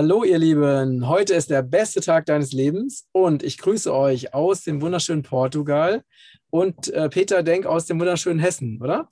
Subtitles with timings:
[0.00, 4.62] Hallo ihr Lieben, heute ist der beste Tag deines Lebens und ich grüße euch aus
[4.62, 6.04] dem wunderschönen Portugal
[6.50, 9.08] und äh, Peter Denk aus dem wunderschönen Hessen, oder?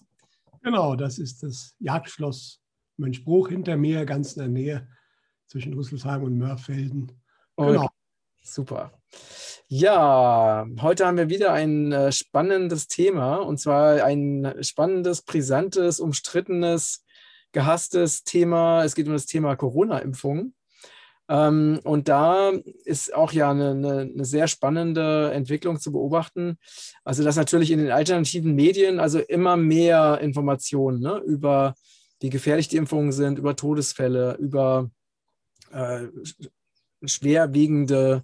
[0.62, 2.60] Genau, das ist das Jagdschloss
[2.98, 4.88] Mönchbruch hinter mir, ganz in der Nähe
[5.48, 7.10] zwischen Rüsselsheim und Mörfelden.
[7.56, 7.82] Genau.
[7.82, 7.88] Okay.
[8.45, 8.92] Super.
[9.66, 17.05] Ja, heute haben wir wieder ein äh, spannendes Thema und zwar ein spannendes, brisantes, umstrittenes,
[17.50, 18.84] gehasstes Thema.
[18.84, 20.52] Es geht um das Thema Corona-Impfung.
[21.28, 22.50] Ähm, und da
[22.84, 26.58] ist auch ja eine, eine, eine, sehr spannende Entwicklung zu beobachten.
[27.04, 31.74] Also, dass natürlich in den alternativen Medien also immer mehr Informationen ne, über
[32.20, 34.90] wie gefährlich die Impfungen sind, über Todesfälle, über
[35.72, 36.06] äh,
[37.04, 38.22] schwerwiegende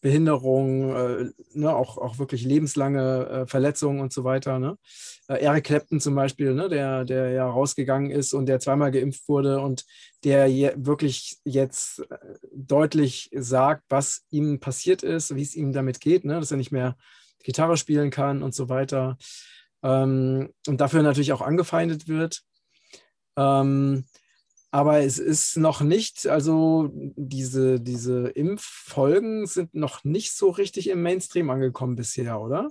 [0.00, 4.58] Behinderungen, äh, ne, auch, auch wirklich lebenslange äh, Verletzungen und so weiter.
[4.58, 4.78] Ne?
[5.28, 9.28] Äh, Eric Clapton zum Beispiel, ne, der, der ja rausgegangen ist und der zweimal geimpft
[9.28, 9.84] wurde und
[10.24, 12.18] der je, wirklich jetzt äh,
[12.52, 16.72] deutlich sagt, was ihm passiert ist, wie es ihm damit geht, ne, dass er nicht
[16.72, 16.96] mehr
[17.42, 19.18] Gitarre spielen kann und so weiter.
[19.82, 22.42] Ähm, und dafür natürlich auch angefeindet wird.
[23.36, 24.04] Ähm,
[24.70, 31.02] aber es ist noch nicht, also diese, diese Impffolgen sind noch nicht so richtig im
[31.02, 32.70] Mainstream angekommen bisher, oder?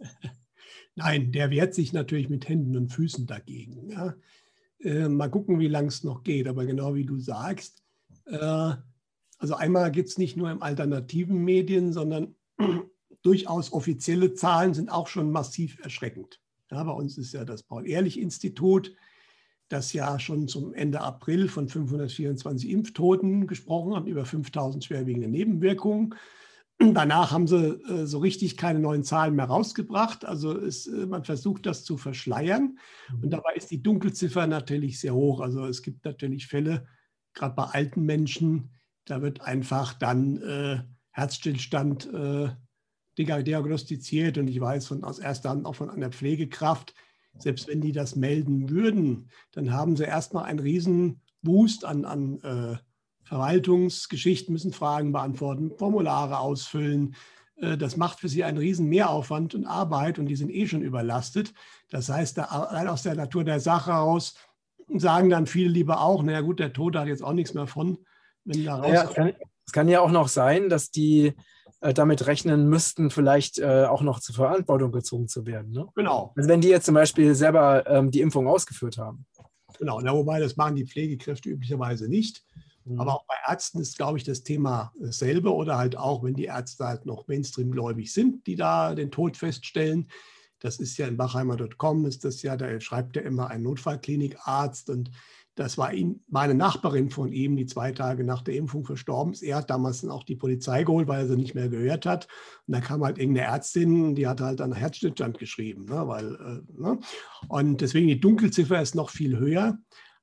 [0.94, 3.90] Nein, der wehrt sich natürlich mit Händen und Füßen dagegen.
[3.90, 4.14] Ja.
[4.80, 6.48] Äh, mal gucken, wie lange es noch geht.
[6.48, 7.84] Aber genau wie du sagst,
[8.24, 8.72] äh,
[9.38, 12.34] also einmal gibt es nicht nur im alternativen Medien, sondern
[13.22, 16.40] durchaus offizielle Zahlen sind auch schon massiv erschreckend.
[16.70, 18.94] Ja, bei uns ist ja das Paul-Ehrlich-Institut
[19.68, 26.14] das ja schon zum Ende April von 524 Impftoten gesprochen hat, über 5000 schwerwiegende Nebenwirkungen.
[26.78, 30.24] Danach haben sie äh, so richtig keine neuen Zahlen mehr rausgebracht.
[30.24, 32.78] Also es, äh, man versucht das zu verschleiern.
[33.12, 33.30] Und mhm.
[33.30, 35.40] dabei ist die Dunkelziffer natürlich sehr hoch.
[35.40, 36.86] Also es gibt natürlich Fälle,
[37.34, 38.70] gerade bei alten Menschen,
[39.04, 42.50] da wird einfach dann äh, Herzstillstand äh,
[43.18, 44.38] diagnostiziert.
[44.38, 46.94] Und ich weiß von, aus erster Hand auch von einer Pflegekraft,
[47.38, 52.40] selbst wenn die das melden würden, dann haben sie erstmal einen riesen Boost an, an
[52.40, 52.76] äh,
[53.24, 57.14] Verwaltungsgeschichten, müssen Fragen beantworten, Formulare ausfüllen.
[57.56, 60.82] Äh, das macht für sie einen riesen Mehraufwand und Arbeit und die sind eh schon
[60.82, 61.52] überlastet.
[61.90, 64.34] Das heißt, da, allein aus der Natur der Sache heraus
[64.96, 67.98] sagen dann viele lieber auch, naja gut, der Tote hat jetzt auch nichts mehr von.
[68.44, 69.32] Wenn da ja, es, kann,
[69.66, 71.34] es kann ja auch noch sein, dass die
[71.80, 75.70] äh, damit rechnen müssten, vielleicht äh, auch noch zur Verantwortung gezogen zu werden.
[75.72, 75.86] Ne?
[75.94, 76.32] Genau.
[76.36, 79.26] Also wenn die jetzt zum Beispiel selber ähm, die Impfung ausgeführt haben.
[79.78, 82.44] Genau, na, wobei das machen die Pflegekräfte üblicherweise nicht.
[82.84, 83.00] Mhm.
[83.00, 86.46] Aber auch bei Ärzten ist, glaube ich, das Thema dasselbe oder halt auch, wenn die
[86.46, 90.08] Ärzte halt noch Mainstream-gläubig sind, die da den Tod feststellen.
[90.60, 95.10] Das ist ja in Bachheimer.com, ist das ja, da schreibt er immer ein Notfallklinikarzt und
[95.58, 99.42] das war ihn, meine Nachbarin von ihm, die zwei Tage nach der Impfung verstorben ist.
[99.42, 102.28] Er hat damals dann auch die Polizei geholt, weil er sie nicht mehr gehört hat.
[102.68, 105.86] Und da kam halt irgendeine Ärztin, die hat halt einen Herzstillstand geschrieben.
[105.86, 107.00] Ne, weil, äh, ne?
[107.48, 109.78] Und deswegen die Dunkelziffer ist noch viel höher.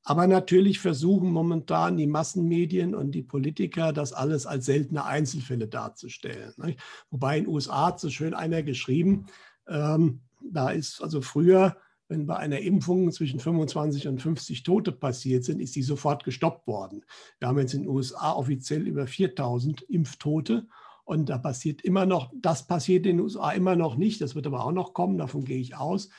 [0.06, 6.53] Aber natürlich versuchen momentan die Massenmedien und die Politiker, das alles als seltene Einzelfälle darzustellen.
[6.57, 6.75] Ne?
[7.09, 9.25] Wobei in den USA hat so schön einer geschrieben,
[9.67, 11.75] ähm, da ist also früher
[12.07, 16.67] wenn bei einer Impfung zwischen 25 und 50 Tote passiert sind, ist die sofort gestoppt
[16.67, 17.03] worden.
[17.39, 20.67] Wir haben jetzt in den USA offiziell über 4000 Impftote
[21.03, 24.47] und da passiert immer noch, das passiert in den USA immer noch nicht, das wird
[24.47, 26.09] aber auch noch kommen, davon gehe ich aus.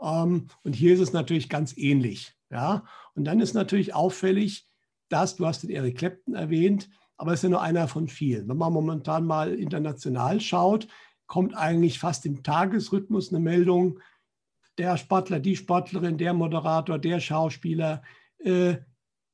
[0.00, 2.34] Ähm, und hier ist es natürlich ganz ähnlich.
[2.50, 2.84] Ja?
[3.14, 4.68] Und dann ist natürlich auffällig,
[5.08, 8.48] dass, du hast den Eric Clapton erwähnt, aber es ist ja nur einer von vielen.
[8.48, 10.88] Wenn man momentan mal international schaut,
[11.26, 14.00] kommt eigentlich fast im Tagesrhythmus eine Meldung,
[14.78, 18.02] der Sportler, die Sportlerin, der Moderator, der Schauspieler,
[18.38, 18.76] äh,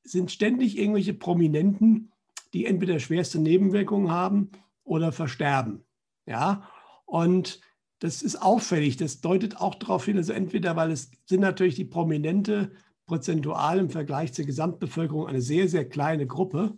[0.03, 2.11] sind ständig irgendwelche Prominenten,
[2.53, 4.51] die entweder schwerste Nebenwirkungen haben
[4.83, 5.83] oder versterben.
[6.25, 6.69] Ja,
[7.05, 7.61] und
[7.99, 8.97] das ist auffällig.
[8.97, 12.71] Das deutet auch darauf hin, also entweder, weil es sind natürlich die Prominente
[13.05, 16.77] prozentual im Vergleich zur Gesamtbevölkerung eine sehr, sehr kleine Gruppe.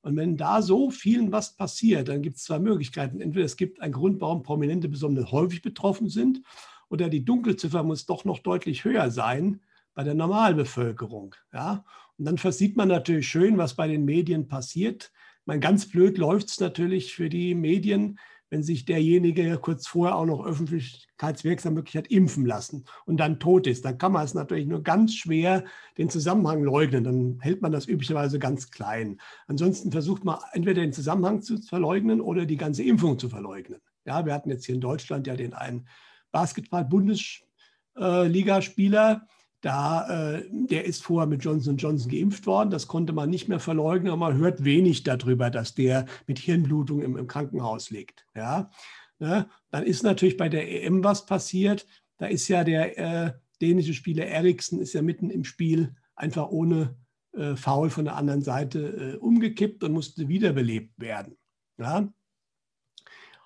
[0.00, 3.20] Und wenn da so vielen was passiert, dann gibt es zwei Möglichkeiten.
[3.20, 6.42] Entweder es gibt einen Grund, warum Prominente besonders häufig betroffen sind,
[6.88, 9.60] oder die Dunkelziffer muss doch noch deutlich höher sein
[9.94, 11.34] bei der Normalbevölkerung.
[11.52, 11.84] Ja?
[12.18, 15.12] Und dann versieht man natürlich schön, was bei den Medien passiert.
[15.44, 18.18] Man ganz blöd läuft es natürlich für die Medien,
[18.50, 23.66] wenn sich derjenige kurz vorher auch noch öffentlichkeitswirksam wirklich hat impfen lassen und dann tot
[23.66, 23.84] ist.
[23.84, 25.64] Dann kann man es natürlich nur ganz schwer
[25.98, 27.02] den Zusammenhang leugnen.
[27.02, 29.20] Dann hält man das üblicherweise ganz klein.
[29.48, 33.80] Ansonsten versucht man entweder den Zusammenhang zu verleugnen oder die ganze Impfung zu verleugnen.
[34.04, 35.88] Ja, wir hatten jetzt hier in Deutschland ja den einen
[36.36, 39.26] Basketball-Bundesligaspieler,
[39.62, 42.68] da, äh, der ist vorher mit Johnson Johnson geimpft worden.
[42.70, 47.00] Das konnte man nicht mehr verleugnen, aber man hört wenig darüber, dass der mit Hirnblutung
[47.00, 48.26] im, im Krankenhaus liegt.
[48.34, 48.70] Ja?
[49.18, 49.48] Ne?
[49.70, 51.86] Dann ist natürlich bei der EM was passiert.
[52.18, 56.98] Da ist ja der äh, dänische Spieler Eriksen ist ja mitten im Spiel einfach ohne
[57.32, 61.38] äh, Foul von der anderen Seite äh, umgekippt und musste wiederbelebt werden.
[61.78, 62.12] Ja?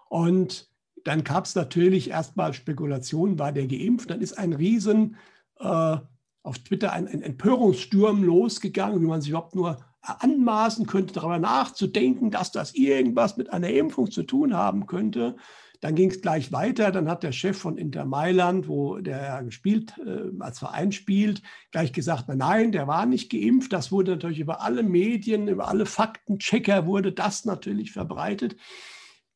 [0.09, 0.70] Und
[1.05, 4.11] dann gab es natürlich erstmal Spekulationen, war der geimpft?
[4.11, 5.17] Dann ist ein riesen
[5.59, 5.97] äh,
[6.43, 12.31] auf Twitter ein, ein, Empörungssturm losgegangen, wie man sich überhaupt nur anmaßen könnte, darüber nachzudenken,
[12.31, 15.37] dass das irgendwas mit einer Impfung zu tun haben könnte.
[15.81, 16.91] Dann ging es gleich weiter.
[16.91, 21.93] Dann hat der Chef von Inter Mailand, wo der gespielt, äh, als Verein spielt, gleich
[21.93, 23.73] gesagt, nein, der war nicht geimpft.
[23.73, 28.57] Das wurde natürlich über alle Medien, über alle Faktenchecker wurde das natürlich verbreitet.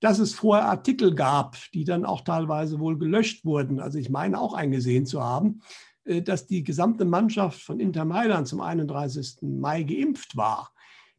[0.05, 3.81] Dass es vorher Artikel gab, die dann auch teilweise wohl gelöscht wurden.
[3.81, 5.63] Also ich meine auch eingesehen zu haben,
[6.05, 9.37] äh, dass die gesamte Mannschaft von Inter Mailand zum 31.
[9.41, 10.73] Mai geimpft war.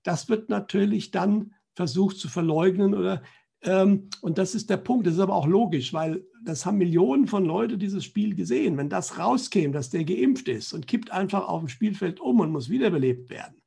[0.04, 3.24] Das wird natürlich dann versucht zu verleugnen oder
[3.64, 5.08] ähm, und das ist der Punkt.
[5.08, 8.78] Das ist aber auch logisch, weil das haben Millionen von Leuten dieses Spiel gesehen.
[8.78, 12.52] Wenn das rauskäme, dass der geimpft ist und kippt einfach auf dem Spielfeld um und
[12.52, 13.64] muss wiederbelebt werden,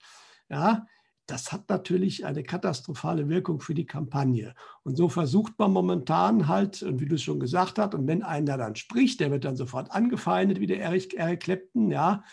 [0.49, 0.87] ja,
[1.29, 4.55] das hat natürlich eine katastrophale Wirkung für die Kampagne.
[4.83, 8.23] Und so versucht man momentan halt, und wie du es schon gesagt hast, und wenn
[8.23, 12.25] einer dann spricht, der wird dann sofort angefeindet, wie der Eric, Eric Clapton, ja.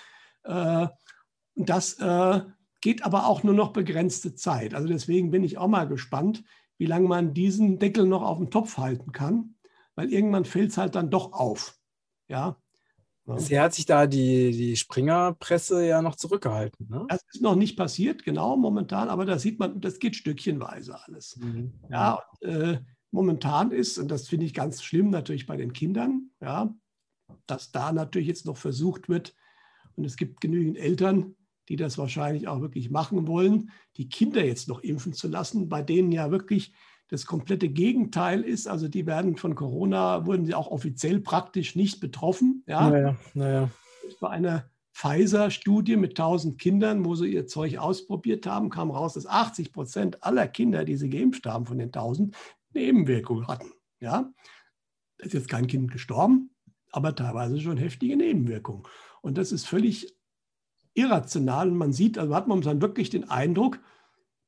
[0.44, 0.88] Äh,
[1.56, 2.42] das äh,
[2.80, 4.74] geht aber auch nur noch begrenzte Zeit.
[4.74, 6.44] Also deswegen bin ich auch mal gespannt,
[6.78, 9.56] wie lange man diesen Deckel noch auf dem Topf halten kann,
[9.96, 11.78] weil irgendwann fällt es halt dann doch auf.
[12.30, 12.58] Ja,
[13.26, 16.88] Bisher hat sich da die, die Springerpresse ja noch zurückgehalten.
[16.90, 17.06] Ne?
[17.10, 21.38] Das ist noch nicht passiert, genau, momentan, aber da sieht man, das geht stückchenweise alles.
[21.38, 21.74] Mhm.
[21.90, 22.78] Ja, äh,
[23.10, 26.74] momentan ist, und das finde ich ganz schlimm natürlich bei den Kindern, ja,
[27.48, 29.36] dass da natürlich jetzt noch versucht wird,
[29.96, 31.36] und es gibt genügend Eltern,
[31.70, 35.82] die das wahrscheinlich auch wirklich machen wollen, die Kinder jetzt noch impfen zu lassen, bei
[35.82, 36.74] denen ja wirklich
[37.10, 38.68] das komplette Gegenteil ist.
[38.68, 42.64] Also die werden von Corona, wurden sie auch offiziell praktisch nicht betroffen.
[42.68, 43.70] Ja, naja, naja.
[44.20, 49.26] Bei einer Pfizer-Studie mit 1000 Kindern, wo sie ihr Zeug ausprobiert haben, kam raus, dass
[49.26, 52.36] 80 Prozent aller Kinder, die sie geimpft haben von den 1000,
[52.74, 53.72] Nebenwirkungen hatten.
[54.00, 54.32] Ja,
[55.18, 56.52] da ist jetzt kein Kind gestorben,
[56.92, 58.84] aber teilweise schon heftige Nebenwirkungen.
[59.22, 60.16] Und das ist völlig
[60.94, 61.70] irrational.
[61.70, 63.80] Und man sieht, also hat momentan wirklich den Eindruck,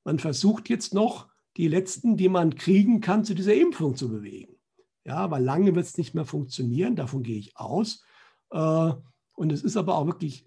[0.04, 1.28] man versucht jetzt noch
[1.58, 4.56] die letzten, die man kriegen kann, zu dieser Impfung zu bewegen.
[5.04, 8.04] Ja, weil lange wird es nicht mehr funktionieren, davon gehe ich aus.
[8.52, 8.92] Äh,
[9.36, 10.46] und es ist aber auch wirklich,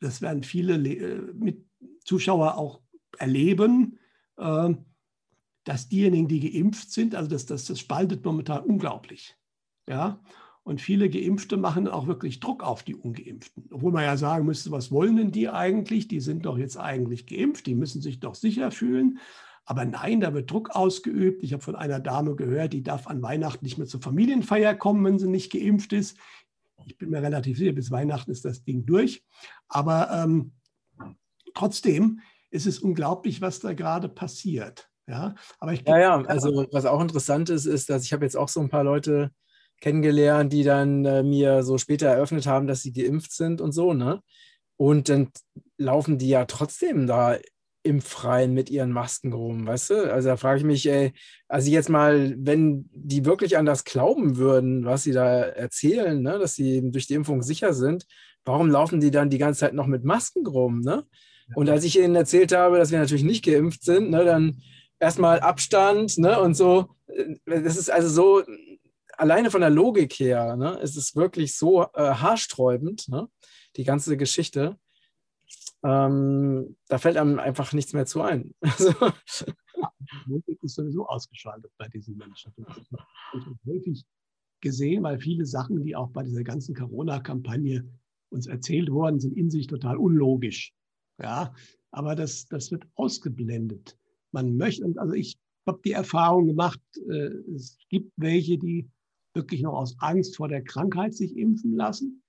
[0.00, 1.56] das werden viele äh,
[2.04, 2.80] Zuschauer auch
[3.18, 3.98] erleben,
[4.36, 4.74] äh,
[5.64, 9.36] dass diejenigen, die geimpft sind, also das, das, das spaltet momentan unglaublich.
[9.88, 10.20] Ja,
[10.62, 13.68] und viele Geimpfte machen auch wirklich Druck auf die Ungeimpften.
[13.70, 16.08] Obwohl man ja sagen müsste, was wollen denn die eigentlich?
[16.08, 19.18] Die sind doch jetzt eigentlich geimpft, die müssen sich doch sicher fühlen.
[19.66, 21.42] Aber nein, da wird Druck ausgeübt.
[21.42, 25.04] Ich habe von einer Dame gehört, die darf an Weihnachten nicht mehr zur Familienfeier kommen,
[25.04, 26.16] wenn sie nicht geimpft ist.
[26.86, 29.24] Ich bin mir relativ sicher, bis Weihnachten ist das Ding durch.
[29.68, 30.52] Aber ähm,
[31.52, 32.20] trotzdem
[32.50, 34.88] ist es unglaublich, was da gerade passiert.
[35.08, 38.36] Ja, aber ich ja, ja, also was auch interessant ist, ist, dass ich habe jetzt
[38.36, 39.30] auch so ein paar Leute
[39.80, 43.94] kennengelernt, die dann äh, mir so später eröffnet haben, dass sie geimpft sind und so,
[43.94, 44.20] ne?
[44.76, 45.30] Und dann
[45.78, 47.36] laufen die ja trotzdem da
[47.86, 50.12] im Freien mit ihren Masken rum, weißt du?
[50.12, 51.12] Also da frage ich mich, ey,
[51.48, 56.38] also jetzt mal, wenn die wirklich an das glauben würden, was sie da erzählen, ne,
[56.38, 58.06] dass sie durch die Impfung sicher sind,
[58.44, 61.04] warum laufen die dann die ganze Zeit noch mit Masken rum, ne?
[61.54, 64.60] Und als ich ihnen erzählt habe, dass wir natürlich nicht geimpft sind, ne, dann
[64.98, 66.88] erstmal Abstand, ne, und so.
[67.06, 68.42] Äh, das ist also so,
[69.16, 73.28] alleine von der Logik her, ne, ist es wirklich so äh, haarsträubend, ne,
[73.76, 74.76] die ganze Geschichte
[75.84, 78.54] ähm, da fällt einem einfach nichts mehr zu ein.
[78.62, 82.52] Also, Logik ist sowieso ausgeschaltet bei diesen Menschen.
[82.56, 84.04] Das ist häufig
[84.60, 87.84] gesehen, weil viele Sachen, die auch bei dieser ganzen Corona-Kampagne
[88.30, 90.72] uns erzählt worden, sind in sich total unlogisch.
[91.20, 91.54] Ja,
[91.90, 93.98] aber das, das wird ausgeblendet.
[94.32, 98.88] Man möchte, also ich habe die Erfahrung gemacht, äh, es gibt welche, die
[99.34, 102.22] wirklich noch aus Angst vor der Krankheit sich impfen lassen.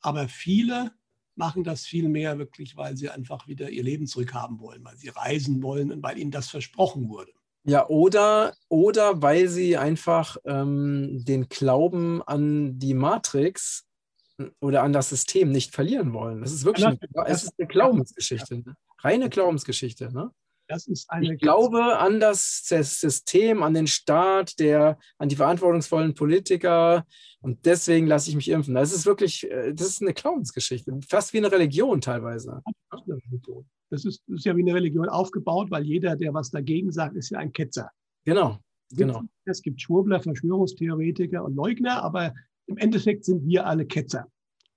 [0.00, 0.92] Aber viele
[1.38, 5.08] machen das viel mehr wirklich, weil sie einfach wieder ihr Leben zurückhaben wollen, weil sie
[5.08, 7.32] reisen wollen und weil ihnen das versprochen wurde.
[7.64, 13.86] Ja, oder, oder weil sie einfach ähm, den Glauben an die Matrix
[14.38, 16.40] äh, oder an das System nicht verlieren wollen.
[16.40, 18.76] Das ist wirklich eine, es ist eine Glaubensgeschichte, ne?
[18.98, 20.12] reine Glaubensgeschichte.
[20.12, 20.30] Ne?
[20.68, 26.14] Das ist eine ich glaube an das System, an den Staat, der, an die verantwortungsvollen
[26.14, 27.06] Politiker
[27.40, 28.74] und deswegen lasse ich mich impfen.
[28.74, 32.62] Das ist wirklich, äh, das ist eine Glaubensgeschichte, fast wie eine Religion teilweise.
[33.90, 37.16] Das ist, das ist ja wie eine Religion aufgebaut, weil jeder, der was dagegen sagt,
[37.16, 37.90] ist ja ein Ketzer.
[38.24, 38.58] Genau,
[38.90, 39.22] genau.
[39.46, 42.34] Es gibt Schwurbler, Verschwörungstheoretiker und Leugner, aber
[42.66, 44.26] im Endeffekt sind wir alle Ketzer.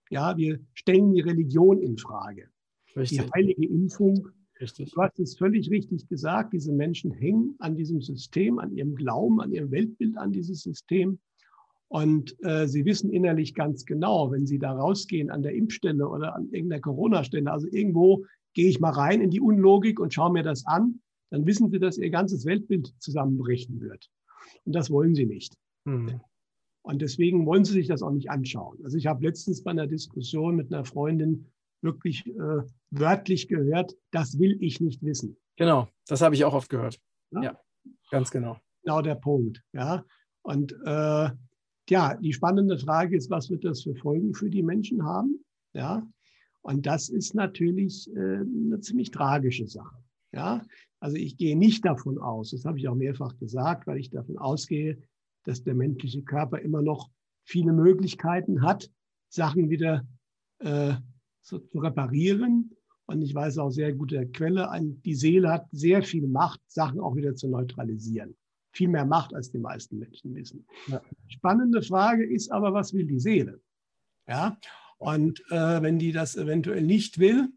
[0.10, 2.50] Ja, wir stellen die Religion in Frage.
[2.96, 3.20] Richtig.
[3.20, 4.30] Die heilige Impfung.
[4.62, 4.92] Richtig.
[4.92, 6.54] Du hast es völlig richtig gesagt.
[6.54, 11.20] Diese Menschen hängen an diesem System, an ihrem Glauben, an ihrem Weltbild, an dieses System.
[11.88, 16.36] Und äh, sie wissen innerlich ganz genau, wenn sie da rausgehen an der Impfstelle oder
[16.36, 20.44] an irgendeiner Corona-Stelle, also irgendwo gehe ich mal rein in die Unlogik und schaue mir
[20.44, 21.02] das an,
[21.32, 24.10] dann wissen sie, dass ihr ganzes Weltbild zusammenbrechen wird.
[24.64, 25.58] Und das wollen sie nicht.
[25.86, 26.22] Hm.
[26.84, 28.80] Und deswegen wollen sie sich das auch nicht anschauen.
[28.84, 31.48] Also ich habe letztens bei einer Diskussion mit einer Freundin
[31.82, 35.38] wirklich äh, wörtlich gehört, das will ich nicht wissen.
[35.58, 37.00] Genau, das habe ich auch oft gehört.
[37.32, 37.60] Ja, ja
[38.10, 38.58] ganz genau.
[38.84, 39.62] Genau der Punkt.
[39.74, 40.04] Ja.
[40.44, 41.30] Und äh,
[41.90, 45.44] ja, die spannende Frage ist, was wird das für Folgen für die Menschen haben?
[45.74, 46.08] Ja.
[46.62, 49.98] Und das ist natürlich äh, eine ziemlich tragische Sache.
[50.32, 50.66] Ja.
[51.00, 54.38] Also ich gehe nicht davon aus, das habe ich auch mehrfach gesagt, weil ich davon
[54.38, 55.02] ausgehe,
[55.44, 57.10] dass der menschliche Körper immer noch
[57.44, 58.92] viele Möglichkeiten hat,
[59.30, 60.06] Sachen wieder
[60.60, 60.94] äh,
[61.42, 62.72] so zu reparieren.
[63.06, 64.70] Und ich weiß auch sehr gute Quelle,
[65.04, 68.36] die Seele hat sehr viel Macht, Sachen auch wieder zu neutralisieren.
[68.72, 70.66] Viel mehr Macht, als die meisten Menschen wissen.
[70.88, 71.02] Ja.
[71.28, 73.60] Spannende Frage ist aber, was will die Seele?
[74.28, 74.58] Ja,
[74.98, 77.50] und äh, wenn die das eventuell nicht will,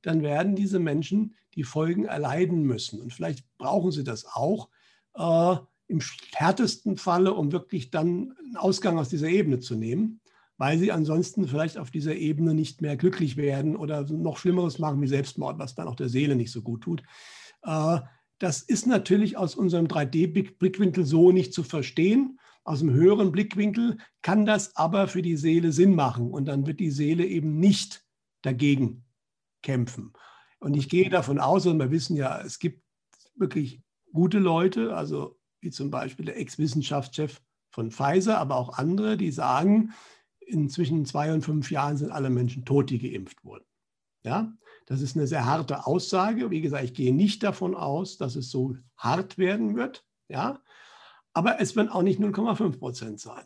[0.00, 3.00] dann werden diese Menschen die Folgen erleiden müssen.
[3.00, 4.70] Und vielleicht brauchen sie das auch.
[5.14, 6.00] Äh, im
[6.32, 10.20] härtesten Falle, um wirklich dann einen Ausgang aus dieser Ebene zu nehmen,
[10.56, 15.00] weil sie ansonsten vielleicht auf dieser Ebene nicht mehr glücklich werden oder noch Schlimmeres machen
[15.00, 17.02] wie Selbstmord, was dann auch der Seele nicht so gut tut.
[17.62, 18.00] Äh,
[18.38, 22.38] das ist natürlich aus unserem 3D-Blickwinkel so nicht zu verstehen.
[22.64, 26.80] Aus dem höheren Blickwinkel kann das aber für die Seele Sinn machen und dann wird
[26.80, 28.04] die Seele eben nicht
[28.42, 29.04] dagegen
[29.62, 30.12] kämpfen.
[30.60, 32.82] Und ich gehe davon aus, und wir wissen ja, es gibt
[33.36, 33.82] wirklich
[34.12, 39.92] gute Leute, also wie zum Beispiel der Ex-Wissenschaftschef von Pfizer, aber auch andere, die sagen,
[40.46, 43.64] inzwischen zwei und fünf Jahren sind alle Menschen tot, die geimpft wurden.
[44.24, 44.52] Ja,
[44.86, 46.50] das ist eine sehr harte Aussage.
[46.50, 50.04] Wie gesagt, ich gehe nicht davon aus, dass es so hart werden wird.
[50.28, 50.62] Ja,
[51.32, 53.44] aber es wird auch nicht 0,5 Prozent sein.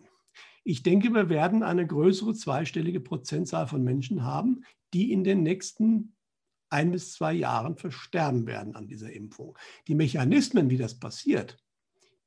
[0.62, 6.14] Ich denke, wir werden eine größere zweistellige Prozentzahl von Menschen haben, die in den nächsten
[6.71, 9.59] ein bis zwei Jahren versterben werden an dieser Impfung.
[9.87, 11.57] Die Mechanismen, wie das passiert,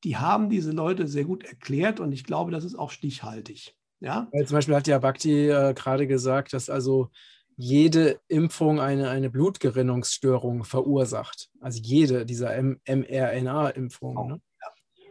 [0.03, 3.75] die haben diese Leute sehr gut erklärt und ich glaube, das ist auch stichhaltig.
[4.01, 4.27] Ja?
[4.31, 7.09] Weil zum Beispiel hat ja Bhakti äh, gerade gesagt, dass also
[7.55, 11.49] jede Impfung eine, eine Blutgerinnungsstörung verursacht.
[11.59, 14.27] Also jede dieser mRNA-Impfungen.
[14.27, 14.41] Ne?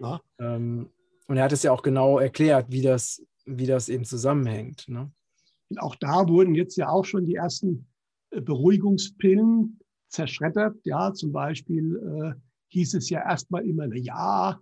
[0.01, 0.21] Ja.
[0.39, 0.91] Ähm,
[1.29, 4.89] und er hat es ja auch genau erklärt, wie das, wie das eben zusammenhängt.
[4.89, 5.13] Ne?
[5.69, 7.87] Und auch da wurden jetzt ja auch schon die ersten
[8.31, 9.79] äh, Beruhigungspillen
[10.09, 10.77] zerschreddert.
[10.85, 14.61] Ja, zum Beispiel äh, hieß es ja erstmal immer, na ja,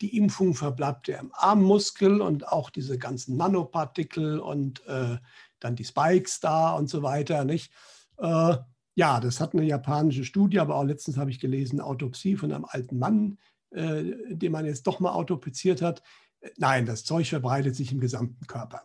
[0.00, 5.18] die Impfung verbleibt ja im Armmuskel und auch diese ganzen Nanopartikel und äh,
[5.58, 7.44] dann die Spikes da und so weiter.
[7.44, 7.72] Nicht?
[8.18, 8.56] Äh,
[8.94, 12.64] ja, das hat eine japanische Studie, aber auch letztens habe ich gelesen, Autopsie von einem
[12.66, 13.38] alten Mann,
[13.70, 16.02] äh, den man jetzt doch mal autopsiert hat.
[16.56, 18.82] Nein, das Zeug verbreitet sich im gesamten Körper.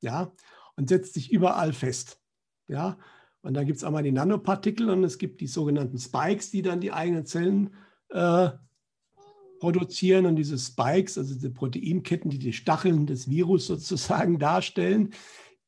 [0.00, 0.32] Ja,
[0.76, 2.20] und setzt sich überall fest.
[2.66, 2.98] Ja,
[3.42, 6.80] und da gibt es einmal die Nanopartikel und es gibt die sogenannten Spikes, die dann
[6.80, 7.74] die eigenen Zellen
[8.10, 8.50] äh,
[9.62, 15.10] produzieren und diese Spikes, also die Proteinketten, die die Stacheln des Virus sozusagen darstellen,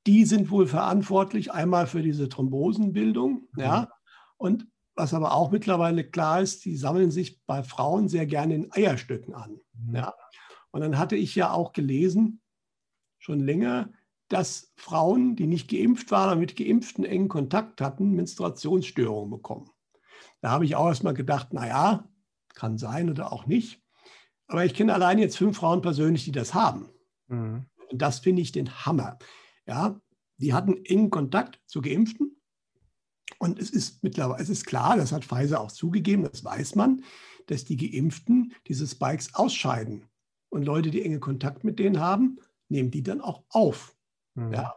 [0.08, 3.60] die sind wohl verantwortlich einmal für diese Thrombosenbildung, mhm.
[3.60, 3.88] ja,
[4.36, 8.72] und was aber auch mittlerweile klar ist, die sammeln sich bei Frauen sehr gerne in
[8.72, 9.94] Eierstöcken an, mhm.
[9.94, 10.14] ja.
[10.72, 12.40] Und dann hatte ich ja auch gelesen,
[13.18, 13.92] schon länger,
[14.26, 19.70] dass Frauen, die nicht geimpft waren, aber mit Geimpften engen Kontakt hatten, Menstruationsstörungen bekommen.
[20.40, 22.08] Da habe ich auch erstmal gedacht, naja,
[22.54, 23.83] kann sein oder auch nicht.
[24.54, 26.88] Aber ich kenne allein jetzt fünf Frauen persönlich, die das haben.
[27.26, 27.66] Mhm.
[27.90, 29.18] Und das finde ich den Hammer.
[29.66, 30.00] Ja,
[30.36, 32.40] die hatten engen Kontakt zu Geimpften.
[33.40, 37.02] Und es ist mittlerweile, es ist klar, das hat Pfizer auch zugegeben, das weiß man,
[37.48, 40.04] dass die Geimpften diese Spikes ausscheiden.
[40.50, 43.96] Und Leute, die enge Kontakt mit denen haben, nehmen die dann auch auf.
[44.36, 44.52] Mhm.
[44.52, 44.76] Ja.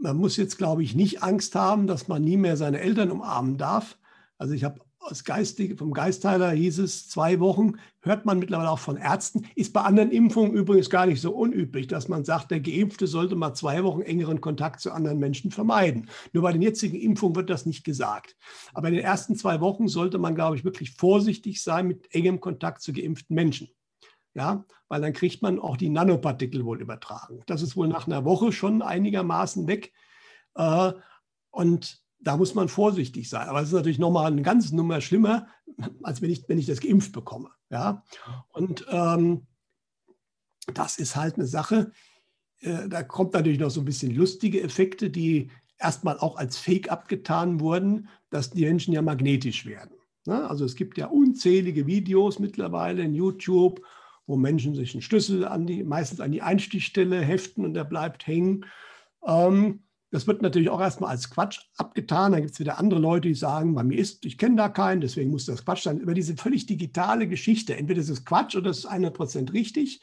[0.00, 3.58] Man muss jetzt, glaube ich, nicht Angst haben, dass man nie mehr seine Eltern umarmen
[3.58, 3.98] darf.
[4.38, 8.78] Also ich habe aus Geistig, vom Geistheiler hieß es zwei Wochen, hört man mittlerweile auch
[8.78, 12.60] von Ärzten, ist bei anderen Impfungen übrigens gar nicht so unüblich, dass man sagt, der
[12.60, 16.08] Geimpfte sollte mal zwei Wochen engeren Kontakt zu anderen Menschen vermeiden.
[16.32, 18.36] Nur bei den jetzigen Impfungen wird das nicht gesagt.
[18.74, 22.40] Aber in den ersten zwei Wochen sollte man, glaube ich, wirklich vorsichtig sein mit engem
[22.40, 23.68] Kontakt zu geimpften Menschen.
[24.34, 27.42] Ja, weil dann kriegt man auch die Nanopartikel wohl übertragen.
[27.46, 29.92] Das ist wohl nach einer Woche schon einigermaßen weg.
[30.54, 30.92] Äh,
[31.50, 33.48] und da muss man vorsichtig sein.
[33.48, 35.48] Aber es ist natürlich nochmal eine ganze Nummer schlimmer,
[36.02, 37.50] als wenn ich, wenn ich das geimpft bekomme.
[37.70, 38.04] Ja?
[38.52, 39.46] Und ähm,
[40.72, 41.92] das ist halt eine Sache,
[42.60, 46.90] äh, da kommt natürlich noch so ein bisschen lustige Effekte, die erstmal auch als Fake
[46.90, 49.96] abgetan wurden, dass die Menschen ja magnetisch werden.
[50.26, 50.48] Ne?
[50.48, 53.84] Also es gibt ja unzählige Videos mittlerweile in YouTube,
[54.26, 58.26] wo Menschen sich einen Schlüssel an die, meistens an die Einstichstelle heften und der bleibt
[58.28, 58.64] hängen.
[59.26, 62.32] Ähm, das wird natürlich auch erstmal als Quatsch abgetan.
[62.32, 65.00] Dann gibt es wieder andere Leute, die sagen, bei mir ist, ich kenne da keinen,
[65.00, 65.98] deswegen muss das Quatsch sein.
[65.98, 67.76] Über diese völlig digitale Geschichte.
[67.76, 70.02] Entweder ist es Quatsch oder es ist 100 Prozent richtig.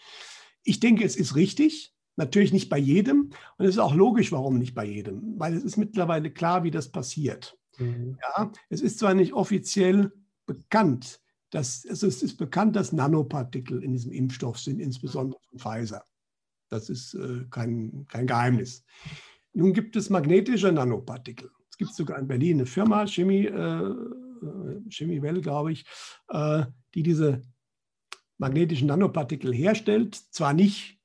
[0.63, 1.93] Ich denke, es ist richtig.
[2.15, 3.29] Natürlich nicht bei jedem.
[3.57, 5.39] Und es ist auch logisch, warum nicht bei jedem.
[5.39, 7.55] Weil es ist mittlerweile klar, wie das passiert.
[7.77, 8.17] Mhm.
[8.19, 10.11] Ja, es ist zwar nicht offiziell
[10.47, 16.03] bekannt, dass, also es ist bekannt, dass Nanopartikel in diesem Impfstoff sind, insbesondere von Pfizer.
[16.69, 18.83] Das ist äh, kein, kein Geheimnis.
[19.53, 21.49] Nun gibt es magnetische Nanopartikel.
[21.69, 23.95] Es gibt sogar in Berlin eine Firma, Chemie, äh,
[24.89, 25.85] Chemiewell, glaube ich,
[26.29, 26.63] äh,
[26.93, 27.41] die diese
[28.37, 30.15] magnetischen Nanopartikel herstellt.
[30.31, 30.99] Zwar nicht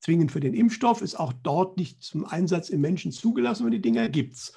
[0.00, 3.82] zwingend für den Impfstoff, ist auch dort nicht zum Einsatz im Menschen zugelassen, aber die
[3.82, 4.52] Dinger gibt es.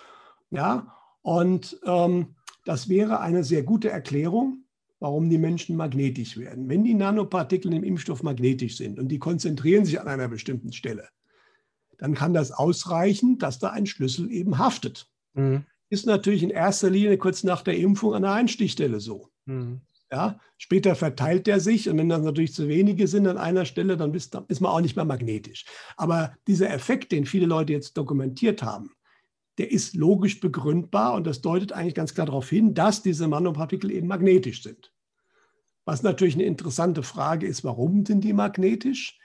[0.49, 0.95] Ja?
[1.21, 4.65] Und ähm, das wäre eine sehr gute Erklärung,
[4.99, 6.69] warum die Menschen magnetisch werden.
[6.69, 11.09] Wenn die Nanopartikel im Impfstoff magnetisch sind und die konzentrieren sich an einer bestimmten Stelle,
[12.03, 15.09] dann kann das ausreichen, dass da ein Schlüssel eben haftet.
[15.35, 15.63] Mhm.
[15.87, 19.29] Ist natürlich in erster Linie kurz nach der Impfung an der Einstichstelle so.
[19.45, 19.79] Mhm.
[20.11, 23.95] Ja, später verteilt der sich und wenn das natürlich zu wenige sind an einer Stelle,
[23.95, 25.63] dann ist, ist man auch nicht mehr magnetisch.
[25.95, 28.91] Aber dieser Effekt, den viele Leute jetzt dokumentiert haben,
[29.57, 33.89] der ist logisch begründbar und das deutet eigentlich ganz klar darauf hin, dass diese Nanopartikel
[33.89, 34.91] eben magnetisch sind.
[35.85, 39.21] Was natürlich eine interessante Frage ist, warum sind die magnetisch?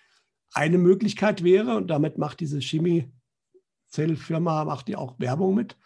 [0.52, 5.76] Eine Möglichkeit wäre, und damit macht diese Chemiezellfirma, macht die auch Werbung mit,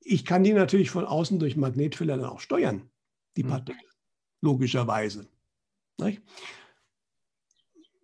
[0.00, 2.88] ich kann die natürlich von außen durch Magnetfelder dann auch steuern,
[3.36, 3.48] die mhm.
[3.48, 3.88] Partikel,
[4.40, 5.28] logischerweise.
[5.98, 6.22] Nicht?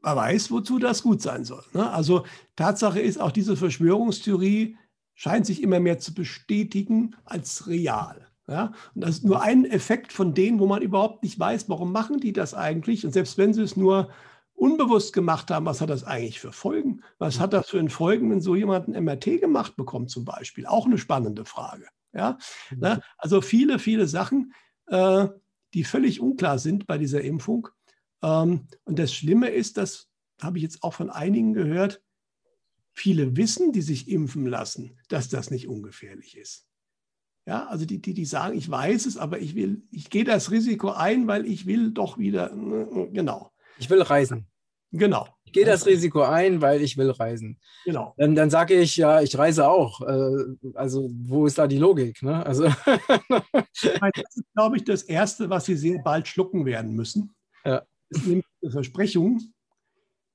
[0.02, 1.64] Man weiß, wozu das gut sein soll.
[1.72, 1.90] Ne?
[1.90, 4.76] Also Tatsache ist, auch diese Verschwörungstheorie
[5.14, 8.28] scheint sich immer mehr zu bestätigen als real.
[8.46, 8.72] Ja?
[8.94, 12.20] Und das ist nur ein Effekt von denen, wo man überhaupt nicht weiß, warum machen
[12.20, 13.04] die das eigentlich.
[13.04, 14.10] Und selbst wenn sie es nur
[14.56, 17.02] unbewusst gemacht haben, was hat das eigentlich für Folgen?
[17.18, 20.66] Was hat das für einen Folgen, wenn so jemand ein MRT gemacht bekommt zum Beispiel?
[20.66, 21.86] Auch eine spannende Frage.
[22.12, 22.38] Ja?
[22.70, 22.78] Mhm.
[22.78, 23.02] Ne?
[23.18, 24.52] Also viele, viele Sachen,
[24.86, 25.28] äh,
[25.74, 27.68] die völlig unklar sind bei dieser Impfung.
[28.22, 30.08] Ähm, und das Schlimme ist, das
[30.40, 32.02] habe ich jetzt auch von einigen gehört,
[32.92, 36.66] viele wissen, die sich impfen lassen, dass das nicht ungefährlich ist.
[37.46, 40.50] Ja, also die, die, die sagen, ich weiß es, aber ich will, ich gehe das
[40.50, 42.50] Risiko ein, weil ich will doch wieder,
[43.12, 43.52] genau.
[43.78, 44.46] Ich will reisen.
[44.92, 45.28] Genau.
[45.44, 47.58] Ich gehe das Risiko ein, weil ich will reisen.
[47.84, 48.14] Genau.
[48.16, 50.00] Dann, dann sage ich, ja, ich reise auch.
[50.00, 52.22] Äh, also, wo ist da die Logik?
[52.22, 52.44] Ne?
[52.44, 52.64] Also.
[52.64, 57.34] das ist, glaube ich, das Erste, was Sie sehr bald schlucken werden müssen.
[57.64, 57.82] Ja.
[58.08, 59.40] Ist nämlich die Versprechung,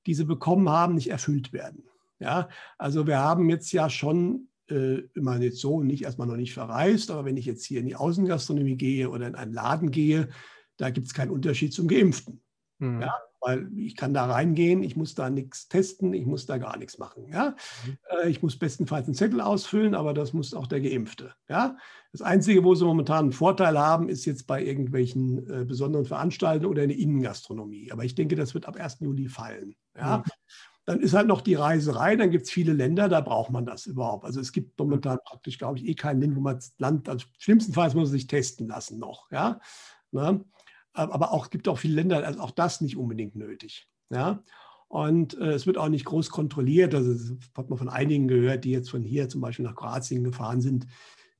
[0.06, 1.84] die Sie bekommen haben, nicht erfüllt werden.
[2.18, 6.54] Ja, also wir haben jetzt ja schon äh, immer jetzt so nicht erstmal noch nicht
[6.54, 10.28] verreist, aber wenn ich jetzt hier in die Außengastronomie gehe oder in einen Laden gehe,
[10.76, 12.40] da gibt es keinen Unterschied zum Geimpften.
[12.82, 13.00] Mhm.
[13.00, 16.76] Ja, weil ich kann da reingehen, ich muss da nichts testen, ich muss da gar
[16.76, 17.28] nichts machen.
[17.28, 17.54] Ja?
[17.86, 17.98] Mhm.
[18.10, 21.32] Äh, ich muss bestenfalls einen Zettel ausfüllen, aber das muss auch der Geimpfte.
[21.48, 21.76] Ja?
[22.10, 26.72] Das Einzige, wo sie momentan einen Vorteil haben, ist jetzt bei irgendwelchen äh, besonderen Veranstaltungen
[26.72, 27.92] oder in der Innengastronomie.
[27.92, 28.98] Aber ich denke, das wird ab 1.
[29.00, 29.76] Juli fallen.
[29.96, 30.18] Ja?
[30.18, 30.24] Mhm.
[30.84, 33.86] Dann ist halt noch die Reiserei, dann gibt es viele Länder, da braucht man das
[33.86, 34.24] überhaupt.
[34.24, 37.24] Also es gibt momentan praktisch, glaube ich, eh kein Land, wo man das Land, also
[37.38, 39.30] schlimmstenfalls muss man sich testen lassen noch.
[39.30, 39.60] Ja?
[40.10, 40.40] Na?
[40.96, 41.12] Ne?
[41.12, 43.88] aber auch gibt auch viele Länder, also auch das nicht unbedingt nötig.
[44.10, 44.42] Ja?
[44.88, 46.94] Und äh, es wird auch nicht groß kontrolliert.
[46.94, 50.22] Also das hat man von einigen gehört, die jetzt von hier zum Beispiel nach Kroatien
[50.22, 50.86] gefahren sind.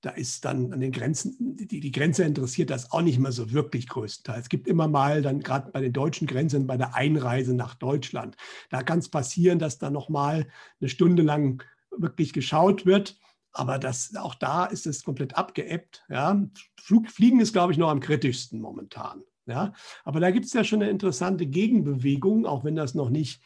[0.00, 3.52] Da ist dann an den Grenzen, die, die Grenze interessiert das auch nicht mehr so
[3.52, 4.44] wirklich größtenteils.
[4.44, 8.36] Es gibt immer mal dann gerade bei den deutschen Grenzen, bei der Einreise nach Deutschland,
[8.70, 10.48] da kann es passieren, dass da nochmal
[10.80, 11.62] eine Stunde lang
[11.96, 13.16] wirklich geschaut wird.
[13.52, 16.04] Aber das, auch da ist es komplett abgeebbt.
[16.08, 16.42] Ja.
[16.80, 19.22] Flug, Fliegen ist, glaube ich, noch am kritischsten momentan.
[19.46, 19.72] Ja?
[20.04, 23.42] Aber da gibt es ja schon eine interessante Gegenbewegung, auch wenn das noch nicht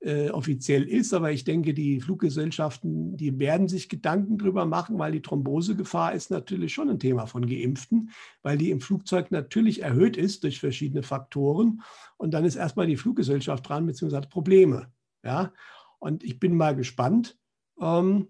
[0.00, 1.12] äh, offiziell ist.
[1.12, 6.30] Aber ich denke, die Fluggesellschaften, die werden sich Gedanken darüber machen, weil die Thrombosegefahr ist
[6.30, 8.10] natürlich schon ein Thema von Geimpften,
[8.42, 11.82] weil die im Flugzeug natürlich erhöht ist durch verschiedene Faktoren.
[12.16, 14.90] Und dann ist erstmal die Fluggesellschaft dran, beziehungsweise Probleme.
[15.22, 15.52] Ja?
[15.98, 17.38] Und ich bin mal gespannt.
[17.80, 18.26] Ähm,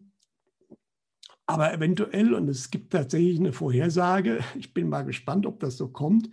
[1.46, 5.88] aber eventuell, und es gibt tatsächlich eine Vorhersage, ich bin mal gespannt, ob das so
[5.88, 6.30] kommt,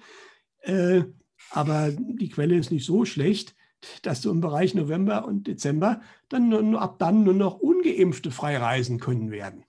[0.62, 1.04] äh,
[1.52, 3.56] aber die Quelle ist nicht so schlecht,
[4.02, 8.58] dass du im Bereich November und Dezember dann nur, ab dann nur noch ungeimpfte frei
[8.58, 9.66] reisen können werden.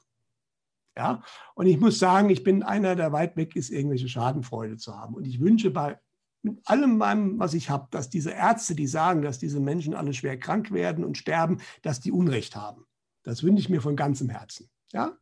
[0.97, 1.23] Ja,
[1.55, 5.15] und ich muss sagen, ich bin einer, der weit weg ist, irgendwelche Schadenfreude zu haben.
[5.15, 6.01] Und ich wünsche bei
[6.43, 10.15] mit allem meinem, was ich habe, dass diese Ärzte, die sagen, dass diese Menschen alle
[10.15, 12.87] schwer krank werden und sterben, dass die Unrecht haben.
[13.23, 14.71] Das wünsche ich mir von ganzem Herzen.
[14.93, 15.19] Ja?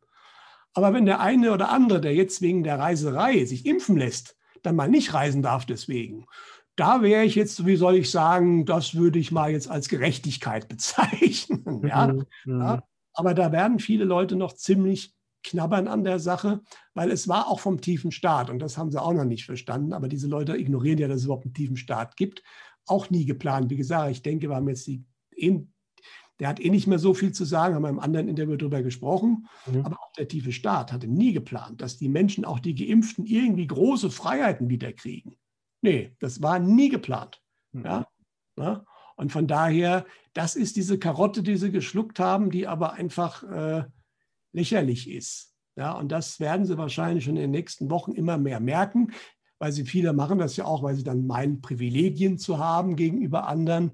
[0.73, 4.75] Aber wenn der eine oder andere, der jetzt wegen der Reiserei sich impfen lässt, dann
[4.75, 6.25] mal nicht reisen darf deswegen,
[6.75, 10.67] da wäre ich jetzt, wie soll ich sagen, das würde ich mal jetzt als Gerechtigkeit
[10.69, 11.81] bezeichnen.
[11.87, 12.07] ja?
[12.07, 12.25] Mhm.
[12.45, 12.83] ja?
[13.13, 16.61] Aber da werden viele Leute noch ziemlich knabbern an der Sache,
[16.93, 19.93] weil es war auch vom tiefen Staat und das haben sie auch noch nicht verstanden.
[19.93, 22.43] Aber diese Leute ignorieren ja, dass es überhaupt einen tiefen Staat gibt.
[22.85, 23.69] Auch nie geplant.
[23.69, 25.03] Wie gesagt, ich denke, wir haben jetzt die,
[26.39, 28.83] der hat eh nicht mehr so viel zu sagen, haben wir im anderen Interview darüber
[28.83, 29.47] gesprochen.
[29.65, 29.85] Mhm.
[29.85, 33.67] Aber auch der tiefe Staat hatte nie geplant, dass die Menschen, auch die Geimpften, irgendwie
[33.67, 35.35] große Freiheiten wiederkriegen.
[35.81, 37.41] Nee, das war nie geplant.
[37.71, 37.85] Mhm.
[37.85, 38.07] Ja?
[38.57, 38.85] ja?
[39.15, 43.85] Und von daher, das ist diese Karotte, die sie geschluckt haben, die aber einfach äh,
[44.53, 45.55] lächerlich ist.
[45.75, 49.11] Ja, und das werden sie wahrscheinlich schon in den nächsten Wochen immer mehr merken,
[49.59, 53.47] weil sie viele machen das ja auch, weil sie dann meinen, Privilegien zu haben gegenüber
[53.47, 53.91] anderen.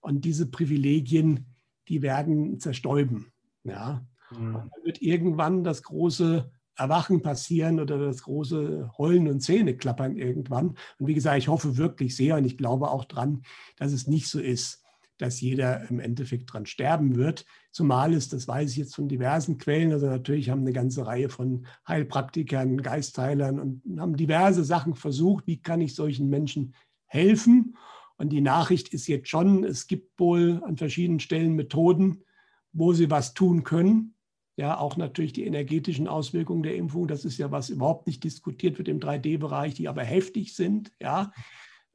[0.00, 1.55] Und diese Privilegien,
[1.88, 3.32] die werden zerstäuben.
[3.64, 4.06] Ja.
[4.30, 4.54] Mhm.
[4.54, 10.76] dann wird irgendwann das große Erwachen passieren oder das große Heulen und Zähne klappern irgendwann.
[10.98, 13.42] Und wie gesagt, ich hoffe wirklich sehr und ich glaube auch dran,
[13.76, 14.82] dass es nicht so ist,
[15.18, 17.46] dass jeder im Endeffekt dran sterben wird.
[17.70, 21.30] Zumal es, das weiß ich jetzt von diversen Quellen, also natürlich haben eine ganze Reihe
[21.30, 26.74] von Heilpraktikern, Geistheilern und haben diverse Sachen versucht, wie kann ich solchen Menschen
[27.06, 27.76] helfen.
[28.18, 32.24] Und die Nachricht ist jetzt schon, es gibt wohl an verschiedenen Stellen Methoden,
[32.72, 34.14] wo sie was tun können.
[34.56, 37.08] Ja, auch natürlich die energetischen Auswirkungen der Impfung.
[37.08, 40.92] Das ist ja was überhaupt nicht diskutiert wird im 3D-Bereich, die aber heftig sind.
[40.98, 41.30] Ja,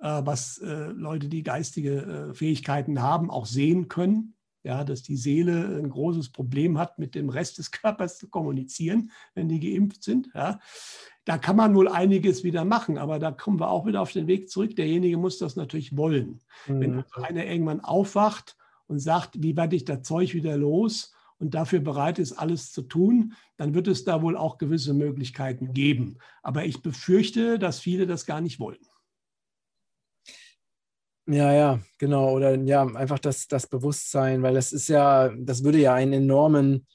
[0.02, 4.36] äh, was äh, Leute, die geistige äh, Fähigkeiten haben, auch sehen können.
[4.64, 9.12] Ja, dass die Seele ein großes Problem hat, mit dem Rest des Körpers zu kommunizieren,
[9.34, 10.30] wenn die geimpft sind.
[10.36, 10.60] Ja.
[11.26, 14.28] Da kann man wohl einiges wieder machen, aber da kommen wir auch wieder auf den
[14.28, 14.76] Weg zurück.
[14.76, 16.42] Derjenige muss das natürlich wollen.
[16.68, 16.80] Mhm.
[16.80, 18.58] Wenn also einer irgendwann aufwacht
[18.88, 22.82] und sagt, wie werde ich das Zeug wieder los und dafür bereit ist, alles zu
[22.82, 26.18] tun, dann wird es da wohl auch gewisse Möglichkeiten geben.
[26.42, 28.80] Aber ich befürchte, dass viele das gar nicht wollen.
[31.28, 32.32] Ja, ja, genau.
[32.32, 36.88] Oder ja, einfach das, das Bewusstsein, weil das ist ja, das würde ja einen enormen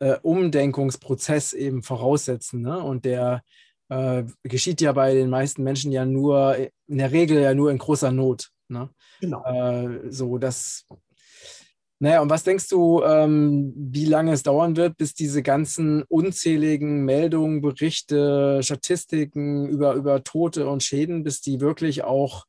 [0.00, 2.60] äh, Umdenkungsprozess eben voraussetzen.
[2.60, 2.78] Ne?
[2.78, 3.42] Und der
[3.90, 7.78] äh, geschieht ja bei den meisten Menschen ja nur, in der Regel ja nur in
[7.78, 8.50] großer Not.
[8.68, 8.88] Ne?
[9.20, 9.44] Genau.
[9.44, 10.86] Äh, so, das.
[11.98, 17.04] Naja, und was denkst du, ähm, wie lange es dauern wird, bis diese ganzen unzähligen
[17.04, 22.46] Meldungen, Berichte, Statistiken über, über Tote und Schäden, bis die wirklich auch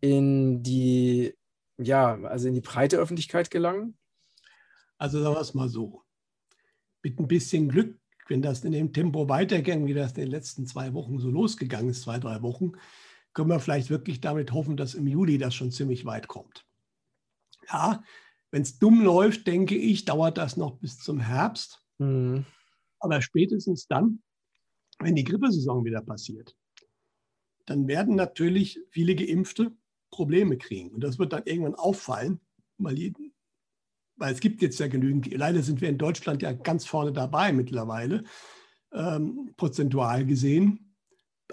[0.00, 1.34] in die,
[1.76, 3.98] ja, also in die breite Öffentlichkeit gelangen?
[4.96, 6.02] Also sagen wir es mal so.
[7.02, 10.66] Mit ein bisschen Glück, wenn das in dem Tempo weitergeht, wie das in den letzten
[10.66, 12.72] zwei Wochen so losgegangen ist, zwei, drei Wochen,
[13.32, 16.66] können wir vielleicht wirklich damit hoffen, dass im Juli das schon ziemlich weit kommt.
[17.70, 18.02] Ja,
[18.50, 21.82] wenn es dumm läuft, denke ich, dauert das noch bis zum Herbst.
[21.98, 22.46] Mhm.
[23.00, 24.22] Aber spätestens dann,
[24.98, 26.56] wenn die Grippesaison wieder passiert,
[27.66, 29.76] dann werden natürlich viele Geimpfte
[30.10, 30.90] Probleme kriegen.
[30.90, 32.40] Und das wird dann irgendwann auffallen,
[32.78, 33.12] weil,
[34.18, 37.52] weil es gibt jetzt ja genügend, leider sind wir in Deutschland ja ganz vorne dabei
[37.52, 38.24] mittlerweile,
[38.92, 40.94] ähm, prozentual gesehen,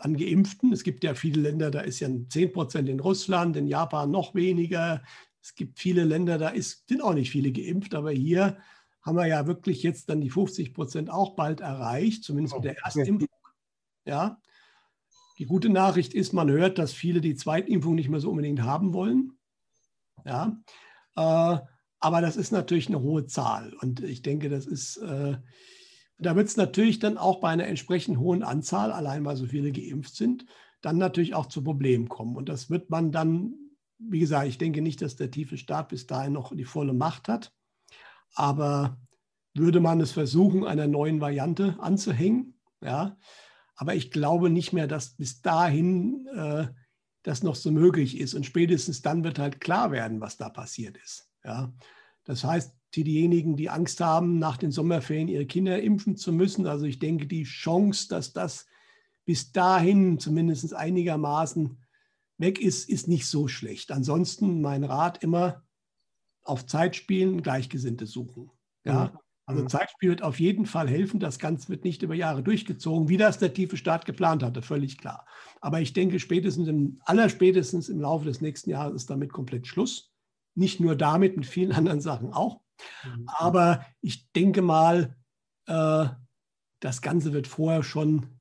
[0.02, 0.74] an Geimpften.
[0.74, 4.36] Es gibt ja viele Länder, da ist ja 10 Prozent in Russland, in Japan noch
[4.36, 5.04] weniger.
[5.42, 8.58] Es gibt viele Länder, da ist, sind auch nicht viele geimpft, aber hier
[9.02, 12.78] haben wir ja wirklich jetzt dann die 50 Prozent auch bald erreicht, zumindest mit der
[12.80, 13.30] Erstimpfung.
[14.06, 14.42] Ja,
[15.38, 18.94] die gute Nachricht ist, man hört, dass viele die Zweitimpfung nicht mehr so unbedingt haben
[18.94, 19.38] wollen.
[20.26, 20.58] Ja,
[21.16, 21.60] äh,
[22.06, 23.74] aber das ist natürlich eine hohe Zahl.
[23.82, 25.38] Und ich denke, das ist, äh,
[26.20, 29.72] da wird es natürlich dann auch bei einer entsprechend hohen Anzahl, allein weil so viele
[29.72, 30.46] geimpft sind,
[30.82, 32.36] dann natürlich auch zu Problemen kommen.
[32.36, 33.56] Und das wird man dann,
[33.98, 37.28] wie gesagt, ich denke nicht, dass der tiefe Staat bis dahin noch die volle Macht
[37.28, 37.52] hat.
[38.36, 39.00] Aber
[39.56, 43.18] würde man es versuchen, einer neuen Variante anzuhängen, ja,
[43.76, 46.68] aber ich glaube nicht mehr, dass bis dahin äh,
[47.24, 48.36] das noch so möglich ist.
[48.36, 51.32] Und spätestens dann wird halt klar werden, was da passiert ist.
[51.46, 51.72] Ja,
[52.24, 56.86] das heißt, diejenigen, die Angst haben, nach den Sommerferien ihre Kinder impfen zu müssen, also
[56.86, 58.68] ich denke, die Chance, dass das
[59.26, 61.78] bis dahin zumindest einigermaßen
[62.38, 63.92] weg ist, ist nicht so schlecht.
[63.92, 65.64] Ansonsten mein Rat immer
[66.44, 68.52] auf Zeit spielen, Gleichgesinnte suchen.
[68.84, 69.20] Ja, mhm.
[69.46, 69.70] also mhm.
[69.70, 71.20] Zeitspiel wird auf jeden Fall helfen.
[71.20, 74.98] Das Ganze wird nicht über Jahre durchgezogen, wie das der tiefe Staat geplant hatte, völlig
[74.98, 75.26] klar.
[75.60, 80.15] Aber ich denke, spätestens im, allerspätestens im Laufe des nächsten Jahres ist damit komplett Schluss.
[80.56, 82.62] Nicht nur damit, mit vielen anderen Sachen auch.
[83.04, 83.26] Mhm.
[83.28, 85.16] Aber ich denke mal,
[85.68, 86.08] äh,
[86.80, 88.40] das Ganze wird vorher schon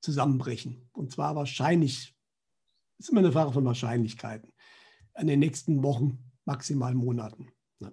[0.00, 0.88] zusammenbrechen.
[0.92, 2.14] Und zwar wahrscheinlich,
[2.98, 4.52] ist immer eine Frage von Wahrscheinlichkeiten,
[5.18, 7.50] in den nächsten Wochen, maximal Monaten.
[7.80, 7.92] Ja.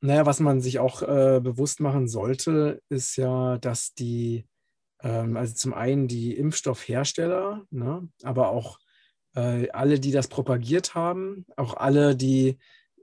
[0.00, 4.46] Naja, was man sich auch äh, bewusst machen sollte, ist ja, dass die,
[5.02, 8.78] ähm, also zum einen die Impfstoffhersteller, ne, aber auch
[9.34, 12.58] äh, alle, die das propagiert haben, auch alle, die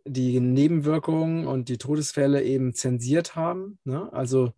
[0.07, 3.79] die Nebenwirkungen und die Todesfälle eben zensiert haben.
[3.85, 4.11] Ne?
[4.13, 4.53] Also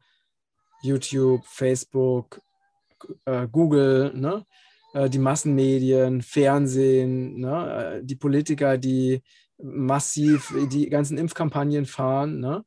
[0.81, 2.41] YouTube, Facebook,
[3.25, 4.45] äh, Google, ne?
[4.93, 7.99] Äh, die Massenmedien, Fernsehen, ne?
[7.99, 9.23] Äh, die Politiker, die
[9.57, 12.39] massiv die ganzen Impfkampagnen fahren.
[12.39, 12.63] Ne?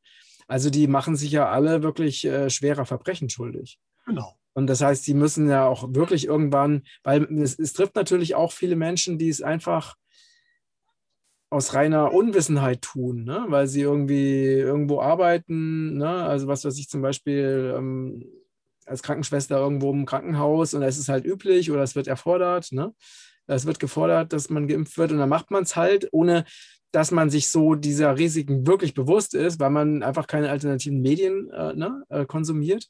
[0.49, 3.79] Also die machen sich ja alle wirklich äh, schwerer Verbrechen schuldig.
[4.07, 4.40] Genau.
[4.53, 8.53] Und das heißt, die müssen ja auch wirklich irgendwann, weil es, es trifft natürlich auch
[8.53, 9.97] viele Menschen, die es einfach
[11.51, 13.45] aus reiner Unwissenheit tun, ne?
[13.49, 16.09] weil sie irgendwie irgendwo arbeiten, ne?
[16.09, 18.25] also was weiß ich zum Beispiel ähm,
[18.87, 22.95] als Krankenschwester irgendwo im Krankenhaus und es ist halt üblich oder es wird erfordert, ne?
[23.49, 26.45] es wird gefordert, dass man geimpft wird und dann macht man es halt, ohne
[26.93, 31.51] dass man sich so dieser Risiken wirklich bewusst ist, weil man einfach keine alternativen Medien
[31.51, 32.05] äh, ne?
[32.09, 32.89] äh, konsumiert.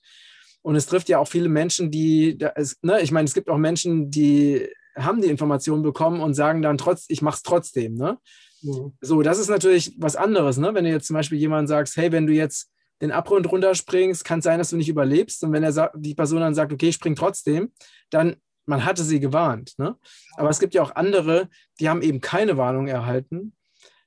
[0.63, 2.39] Und es trifft ja auch viele Menschen, die,
[2.83, 3.01] ne?
[3.01, 7.07] ich meine, es gibt auch Menschen, die haben die Informationen bekommen und sagen dann trotz,
[7.09, 7.95] ich mache es trotzdem.
[7.95, 8.19] Ne?
[8.63, 8.93] Mhm.
[9.01, 10.75] So, das ist natürlich was anderes, ne?
[10.75, 12.71] Wenn du jetzt zum Beispiel jemand sagst, hey, wenn du jetzt
[13.01, 15.43] den Abgrund runterspringst, kann es sein, dass du nicht überlebst.
[15.45, 17.73] Und wenn er die Person dann sagt, okay, ich spring trotzdem,
[18.11, 19.75] dann man hatte sie gewarnt.
[19.79, 19.97] Ne?
[20.37, 21.49] Aber es gibt ja auch andere,
[21.81, 23.55] die haben eben keine Warnung erhalten,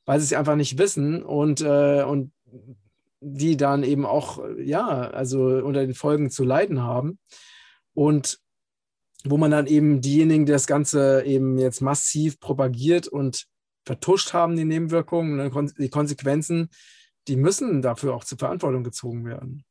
[0.06, 2.32] weil sie es einfach nicht wissen und, äh, und
[3.26, 7.20] die dann eben auch, ja, also unter den Folgen zu leiden haben.
[7.94, 8.40] Und
[9.24, 13.46] wo man dann eben diejenigen, die das Ganze eben jetzt massiv propagiert und
[13.86, 16.70] vertuscht haben, die Nebenwirkungen, ne, die Konsequenzen,
[17.28, 19.64] die müssen dafür auch zur Verantwortung gezogen werden.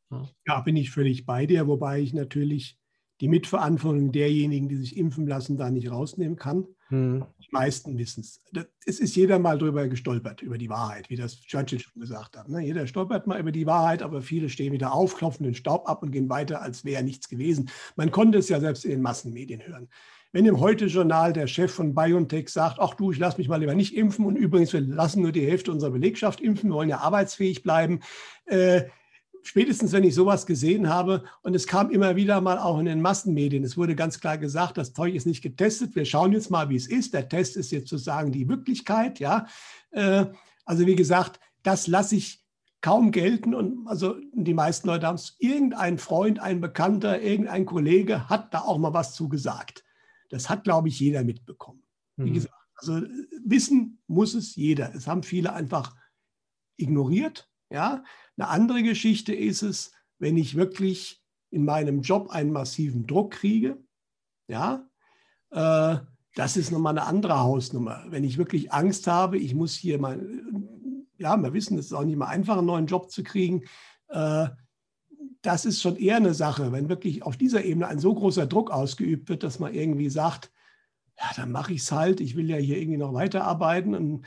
[0.47, 2.79] Ja, bin ich völlig bei dir, wobei ich natürlich
[3.23, 6.67] die Mitverantwortung derjenigen, die sich impfen lassen, da nicht rausnehmen kann.
[6.89, 7.25] Hm.
[7.39, 8.41] Die meisten wissen es.
[8.85, 12.49] Es ist jeder mal drüber gestolpert, über die Wahrheit, wie das Churchill schon gesagt hat.
[12.49, 12.63] Ne?
[12.63, 16.03] Jeder stolpert mal über die Wahrheit, aber viele stehen wieder auf, klopfen den Staub ab
[16.03, 17.71] und gehen weiter, als wäre nichts gewesen.
[17.95, 19.89] Man konnte es ja selbst in den Massenmedien hören.
[20.33, 23.77] Wenn im Heute-Journal der Chef von BioNTech sagt, ach du, ich lasse mich mal lieber
[23.77, 26.99] nicht impfen und übrigens, wir lassen nur die Hälfte unserer Belegschaft impfen, wir wollen ja
[26.99, 28.01] arbeitsfähig bleiben.
[28.47, 28.87] Äh,
[29.43, 33.01] spätestens, wenn ich sowas gesehen habe, und es kam immer wieder mal auch in den
[33.01, 36.69] Massenmedien, es wurde ganz klar gesagt, das Zeug ist nicht getestet, wir schauen jetzt mal,
[36.69, 37.15] wie es ist.
[37.15, 39.47] Der Test ist jetzt sozusagen die Wirklichkeit, ja.
[39.91, 40.27] Äh,
[40.65, 42.43] also wie gesagt, das lasse ich
[42.81, 48.29] kaum gelten und also die meisten Leute haben es, irgendein Freund, ein Bekannter, irgendein Kollege
[48.29, 49.85] hat da auch mal was zu gesagt.
[50.31, 51.83] Das hat, glaube ich, jeder mitbekommen.
[52.17, 52.35] Wie mhm.
[52.35, 53.01] gesagt, also
[53.45, 54.93] wissen muss es jeder.
[54.95, 55.95] Es haben viele einfach
[56.77, 57.49] ignoriert.
[57.71, 58.03] Ja?
[58.37, 63.79] Eine andere Geschichte ist es, wenn ich wirklich in meinem Job einen massiven Druck kriege.
[64.49, 64.89] Ja,
[65.51, 65.99] äh,
[66.35, 68.05] das ist nochmal eine andere Hausnummer.
[68.09, 70.21] Wenn ich wirklich Angst habe, ich muss hier mal,
[71.19, 73.65] ja, wir wissen, es ist auch nicht mal einfach, einen neuen Job zu kriegen.
[74.09, 74.49] Äh,
[75.43, 78.71] das ist schon eher eine Sache, wenn wirklich auf dieser Ebene ein so großer Druck
[78.71, 80.51] ausgeübt wird, dass man irgendwie sagt,
[81.19, 83.95] ja, dann mache ich es halt, ich will ja hier irgendwie noch weiterarbeiten.
[83.95, 84.27] Und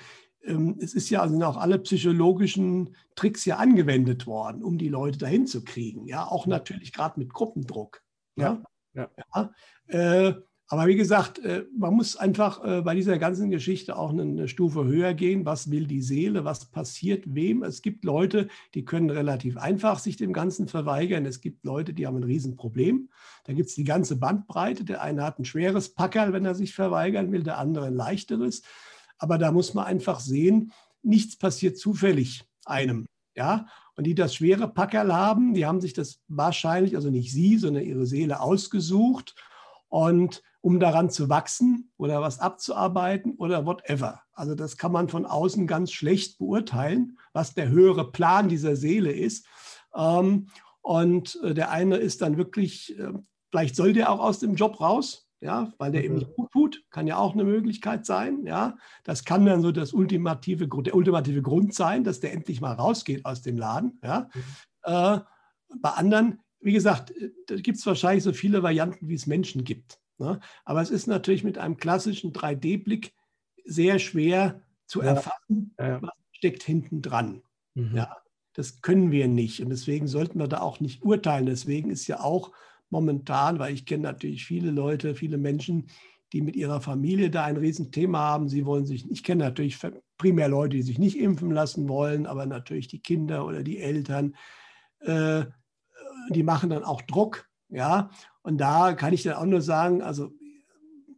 [0.80, 5.48] es ist ja also auch alle psychologischen Tricks ja angewendet worden, um die Leute dahin
[5.48, 6.06] zu kriegen.
[6.06, 8.02] Ja, auch natürlich gerade mit Gruppendruck.
[8.36, 8.62] Ja,
[8.94, 9.10] ja.
[9.34, 9.52] ja.
[9.88, 10.36] Äh,
[10.68, 14.86] aber wie gesagt, äh, man muss einfach äh, bei dieser ganzen Geschichte auch eine Stufe
[14.86, 15.46] höher gehen.
[15.46, 16.44] Was will die Seele?
[16.44, 17.62] Was passiert wem?
[17.62, 21.26] Es gibt Leute, die können relativ einfach sich dem Ganzen verweigern.
[21.26, 23.10] Es gibt Leute, die haben ein Riesenproblem.
[23.44, 24.86] Da gibt es die ganze Bandbreite.
[24.86, 28.64] Der eine hat ein schweres Packerl, wenn er sich verweigern will, der andere ein leichteres.
[29.18, 33.06] Aber da muss man einfach sehen, nichts passiert zufällig einem.
[33.36, 37.58] Ja, und die das schwere Packerl haben, die haben sich das wahrscheinlich, also nicht sie,
[37.58, 39.36] sondern ihre Seele ausgesucht
[39.90, 44.22] und um daran zu wachsen oder was abzuarbeiten oder whatever.
[44.34, 49.12] Also das kann man von außen ganz schlecht beurteilen, was der höhere Plan dieser Seele
[49.12, 49.46] ist.
[49.94, 50.48] Ähm,
[50.82, 53.14] und äh, der eine ist dann wirklich, äh,
[53.52, 56.20] vielleicht soll der auch aus dem Job raus, ja, weil der eben mhm.
[56.22, 58.46] nicht gut tut, kann ja auch eine Möglichkeit sein.
[58.46, 62.72] Ja, das kann dann so das ultimative, der ultimative Grund sein, dass der endlich mal
[62.72, 64.00] rausgeht aus dem Laden.
[64.02, 64.42] Ja, mhm.
[64.84, 65.20] äh,
[65.78, 67.14] bei anderen, wie gesagt,
[67.48, 70.00] da gibt es wahrscheinlich so viele Varianten, wie es Menschen gibt.
[70.20, 70.40] Ne?
[70.64, 73.14] Aber es ist natürlich mit einem klassischen 3D-Blick
[73.66, 75.08] sehr schwer zu ja.
[75.08, 76.02] erfassen, ja.
[76.02, 77.42] was steckt hinten dran.
[77.74, 77.98] Mhm.
[77.98, 78.16] Ja,
[78.54, 81.46] das können wir nicht und deswegen sollten wir da auch nicht urteilen.
[81.46, 82.54] Deswegen ist ja auch
[82.90, 85.90] momentan, weil ich kenne natürlich viele Leute, viele Menschen,
[86.36, 88.50] die mit ihrer Familie da ein Riesenthema haben.
[88.50, 89.80] Sie wollen sich, ich kenne natürlich
[90.18, 94.36] primär Leute, die sich nicht impfen lassen wollen, aber natürlich die Kinder oder die Eltern,
[95.00, 95.46] äh,
[96.32, 97.50] die machen dann auch Druck.
[97.70, 98.10] Ja,
[98.42, 100.34] und da kann ich dann auch nur sagen, also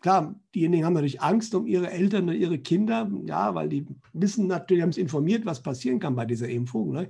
[0.02, 4.46] klar, diejenigen haben natürlich Angst um ihre Eltern und ihre Kinder, ja, weil die wissen
[4.46, 6.92] natürlich, haben es informiert, was passieren kann bei dieser Impfung.
[6.92, 7.10] Ne?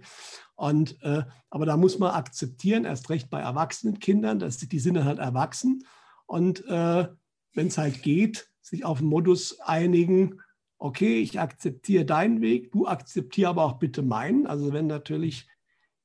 [0.56, 4.80] Und, äh, aber da muss man akzeptieren, erst recht bei erwachsenen Kindern, dass die, die
[4.80, 5.84] sind dann halt erwachsen.
[6.26, 7.10] Und äh,
[7.58, 10.40] wenn es halt geht, sich auf einen Modus einigen,
[10.78, 14.46] okay, ich akzeptiere deinen Weg, du akzeptier aber auch bitte meinen.
[14.46, 15.48] Also wenn natürlich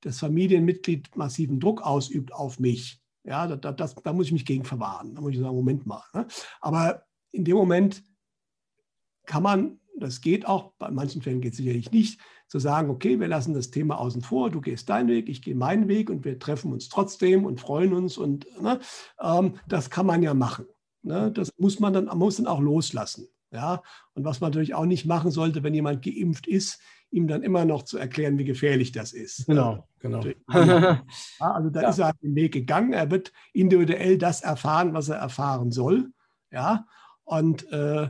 [0.01, 4.65] das Familienmitglied massiven Druck ausübt auf mich, ja, da, das, da muss ich mich gegen
[4.65, 5.15] verwahren.
[5.15, 6.03] Da muss ich sagen, Moment mal.
[6.15, 6.27] Ne?
[6.61, 8.03] Aber in dem Moment
[9.27, 13.21] kann man, das geht auch, bei manchen Fällen geht es sicherlich nicht, zu sagen, okay,
[13.21, 16.25] wir lassen das Thema außen vor, du gehst deinen Weg, ich gehe meinen Weg und
[16.25, 18.81] wir treffen uns trotzdem und freuen uns und ne,
[19.21, 20.67] ähm, das kann man ja machen.
[21.03, 21.31] Ne?
[21.33, 23.29] Das muss man dann, muss dann auch loslassen.
[23.51, 23.83] Ja?
[24.15, 27.65] Und was man natürlich auch nicht machen sollte, wenn jemand geimpft ist, ihm dann immer
[27.65, 29.47] noch zu erklären, wie gefährlich das ist.
[29.47, 30.25] Genau, genau.
[30.53, 31.05] ja,
[31.38, 31.91] also da ja.
[31.91, 32.93] ist er den Weg gegangen.
[32.95, 36.11] Er wird individuell das erfahren, was er erfahren soll.
[36.51, 36.87] Ja,
[37.25, 38.09] und äh,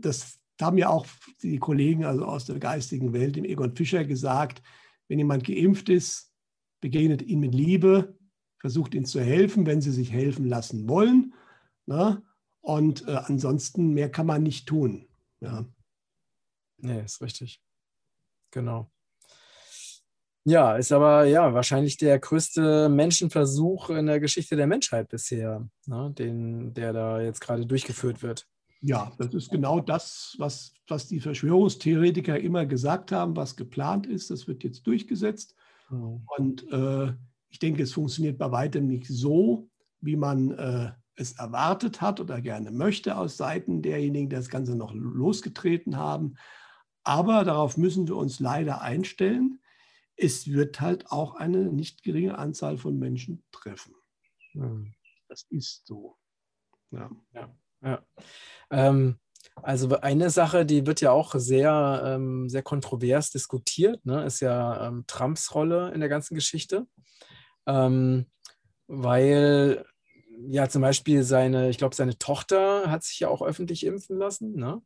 [0.00, 1.06] das haben ja auch
[1.42, 4.62] die Kollegen also aus der geistigen Welt, dem Egon Fischer, gesagt,
[5.08, 6.32] wenn jemand geimpft ist,
[6.80, 8.16] begegnet ihn mit Liebe,
[8.58, 11.34] versucht ihn zu helfen, wenn sie sich helfen lassen wollen.
[11.86, 12.22] Ne?
[12.60, 15.08] Und äh, ansonsten mehr kann man nicht tun.
[15.40, 15.66] Ja.
[16.78, 17.60] Nee, ist richtig.
[18.50, 18.90] Genau.
[20.46, 26.12] Ja, ist aber ja wahrscheinlich der größte Menschenversuch in der Geschichte der Menschheit bisher, ne,
[26.16, 28.46] den, der da jetzt gerade durchgeführt wird.
[28.82, 34.30] Ja, das ist genau das, was, was die Verschwörungstheoretiker immer gesagt haben, was geplant ist.
[34.30, 35.54] Das wird jetzt durchgesetzt.
[35.88, 36.26] Mhm.
[36.36, 37.14] Und äh,
[37.48, 39.70] ich denke, es funktioniert bei weitem nicht so,
[40.02, 44.74] wie man äh, es erwartet hat oder gerne möchte aus Seiten derjenigen, die das Ganze
[44.74, 46.36] noch losgetreten haben.
[47.04, 49.60] Aber darauf müssen wir uns leider einstellen.
[50.16, 53.94] Es wird halt auch eine nicht geringe Anzahl von Menschen treffen.
[54.52, 54.94] Hm.
[55.28, 56.16] Das ist so.
[56.90, 57.10] Ja.
[57.32, 58.06] ja, ja.
[58.70, 59.18] Ähm,
[59.62, 64.88] also eine Sache, die wird ja auch sehr, ähm, sehr kontrovers diskutiert, ne, ist ja
[64.88, 66.86] ähm, Trumps Rolle in der ganzen Geschichte.
[67.66, 68.26] Ähm,
[68.86, 69.84] weil
[70.48, 74.54] ja zum Beispiel seine, ich glaube, seine Tochter hat sich ja auch öffentlich impfen lassen.
[74.54, 74.82] Ne?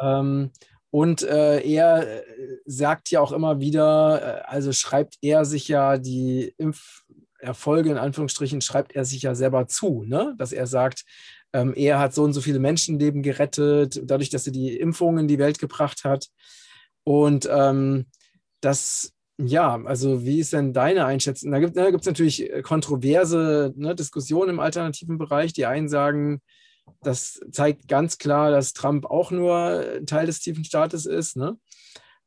[0.00, 0.50] Mhm.
[0.90, 2.22] Und äh, er äh,
[2.64, 8.60] sagt ja auch immer wieder, äh, also schreibt er sich ja die Impferfolge in Anführungsstrichen,
[8.60, 10.34] schreibt er sich ja selber zu, ne?
[10.38, 11.04] dass er sagt,
[11.52, 15.28] ähm, er hat so und so viele Menschenleben gerettet, dadurch, dass er die Impfungen in
[15.28, 16.28] die Welt gebracht hat.
[17.04, 18.06] Und ähm,
[18.60, 21.50] das, ja, also wie ist denn deine Einschätzung?
[21.50, 25.52] Da gibt es natürlich kontroverse ne, Diskussionen im alternativen Bereich.
[25.52, 26.40] Die einen sagen,
[27.02, 31.36] das zeigt ganz klar, dass Trump auch nur Teil des tiefen Staates ist.
[31.36, 31.58] Ne?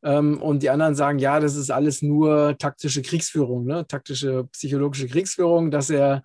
[0.03, 3.87] Ähm, und die anderen sagen, ja, das ist alles nur taktische Kriegsführung, ne?
[3.87, 6.23] taktische psychologische Kriegsführung, dass er,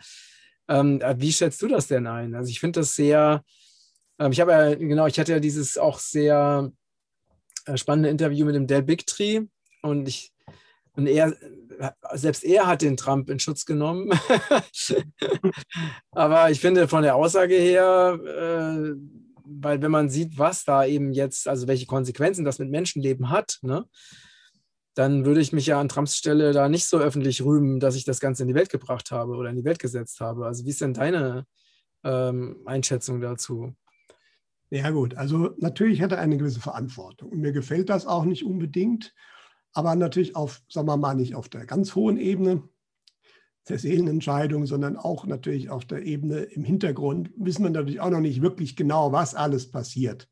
[0.68, 2.34] ähm, äh, wie schätzt du das denn ein?
[2.34, 3.42] Also ich finde das sehr,
[4.18, 6.70] ähm, ich habe ja, genau, ich hatte ja dieses auch sehr
[7.66, 9.42] äh, spannende Interview mit dem Del Bigtree
[9.82, 10.33] und ich,
[10.96, 11.34] und er,
[12.12, 14.10] selbst er hat den Trump in Schutz genommen.
[16.12, 18.94] Aber ich finde von der Aussage her, äh,
[19.44, 23.58] weil wenn man sieht, was da eben jetzt, also welche Konsequenzen das mit Menschenleben hat,
[23.62, 23.84] ne,
[24.94, 28.04] dann würde ich mich ja an Trumps Stelle da nicht so öffentlich rühmen, dass ich
[28.04, 30.46] das Ganze in die Welt gebracht habe oder in die Welt gesetzt habe.
[30.46, 31.46] Also wie ist denn deine
[32.04, 33.74] ähm, Einschätzung dazu?
[34.70, 37.30] Ja gut, also natürlich hat er eine gewisse Verantwortung.
[37.30, 39.12] Und mir gefällt das auch nicht unbedingt
[39.74, 42.62] aber natürlich auf, sagen wir mal, nicht auf der ganz hohen Ebene
[43.68, 48.20] der Seelenentscheidung, sondern auch natürlich auf der Ebene im Hintergrund wissen wir natürlich auch noch
[48.20, 50.28] nicht wirklich genau, was alles passiert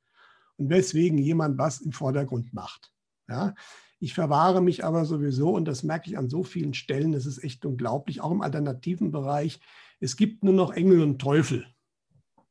[0.57, 2.93] und weswegen jemand was im Vordergrund macht.
[3.29, 3.55] Ja?
[3.99, 7.43] Ich verwahre mich aber sowieso, und das merke ich an so vielen Stellen, das ist
[7.43, 9.61] echt unglaublich, auch im alternativen Bereich,
[10.01, 11.67] es gibt nur noch Engel und Teufel,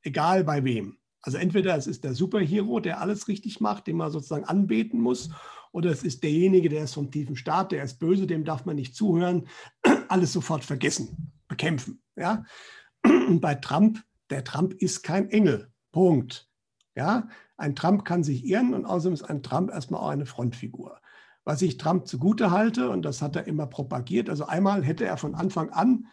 [0.02, 0.98] egal bei wem.
[1.22, 5.30] Also entweder es ist der Superhero, der alles richtig macht, den man sozusagen anbeten muss,
[5.72, 8.76] oder es ist derjenige, der ist vom tiefen Staat, der ist böse, dem darf man
[8.76, 9.48] nicht zuhören,
[10.10, 12.02] alles sofort vergessen, bekämpfen.
[12.16, 12.46] Ja?
[13.04, 15.72] Und bei Trump, der Trump ist kein Engel.
[15.92, 16.50] Punkt.
[16.96, 21.00] Ja, ein Trump kann sich irren und außerdem ist ein Trump erstmal auch eine Frontfigur.
[21.44, 25.18] Was ich Trump zugute halte, und das hat er immer propagiert, also einmal hätte er
[25.18, 26.08] von Anfang an,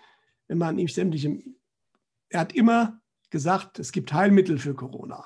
[0.46, 1.42] wenn man ihm sämtliche,
[2.28, 3.00] er hat immer
[3.30, 5.24] gesagt, es gibt Heilmittel für Corona.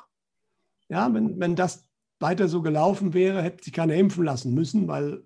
[0.88, 1.86] Ja, wenn, wenn das
[2.22, 5.24] weiter so gelaufen wäre, hätte sich keiner impfen lassen müssen, weil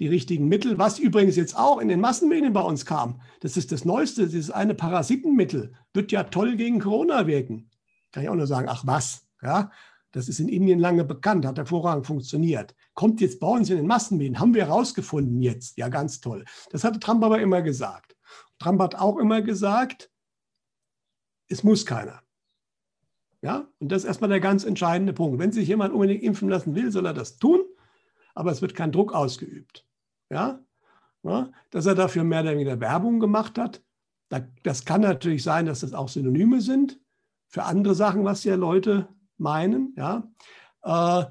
[0.00, 3.70] die richtigen Mittel, was übrigens jetzt auch in den Massenmedien bei uns kam, das ist
[3.70, 7.70] das Neueste, dieses eine Parasitenmittel, wird ja toll gegen Corona wirken.
[8.10, 9.70] Kann ich auch nur sagen, ach was, ja,
[10.12, 12.74] das ist in Indien lange bekannt, hat hervorragend funktioniert.
[12.94, 16.44] Kommt jetzt bei uns in den Massenmedien, haben wir herausgefunden jetzt, ja ganz toll.
[16.70, 18.16] Das hatte Trump aber immer gesagt.
[18.58, 20.10] Trump hat auch immer gesagt,
[21.48, 22.22] es muss keiner.
[23.42, 25.38] Ja, und das ist erstmal der ganz entscheidende Punkt.
[25.38, 27.60] Wenn sich jemand unbedingt impfen lassen will, soll er das tun,
[28.34, 29.86] aber es wird kein Druck ausgeübt.
[30.30, 30.60] Ja,
[31.22, 33.82] ja dass er dafür mehr oder weniger Werbung gemacht hat.
[34.62, 37.00] Das kann natürlich sein, dass das auch Synonyme sind
[37.48, 39.94] für andere Sachen, was ja Leute meinen.
[39.96, 40.30] Ja.
[40.82, 41.24] Äh,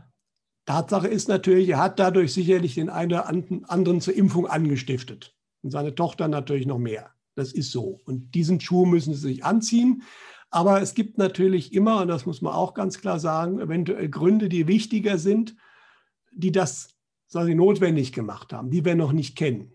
[0.66, 5.36] Tatsache ist natürlich, er hat dadurch sicherlich den einen oder anderen zur Impfung angestiftet.
[5.62, 7.12] Und seine Tochter natürlich noch mehr.
[7.36, 8.00] Das ist so.
[8.06, 10.04] Und diesen Schuh müssen sie sich anziehen.
[10.52, 14.50] Aber es gibt natürlich immer, und das muss man auch ganz klar sagen, eventuell Gründe,
[14.50, 15.56] die wichtiger sind,
[16.32, 16.96] die das
[17.32, 19.72] quasi notwendig gemacht haben, die wir noch nicht kennen.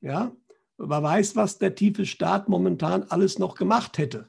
[0.00, 0.32] Ja?
[0.76, 4.28] Man weiß, was der tiefe Staat momentan alles noch gemacht hätte.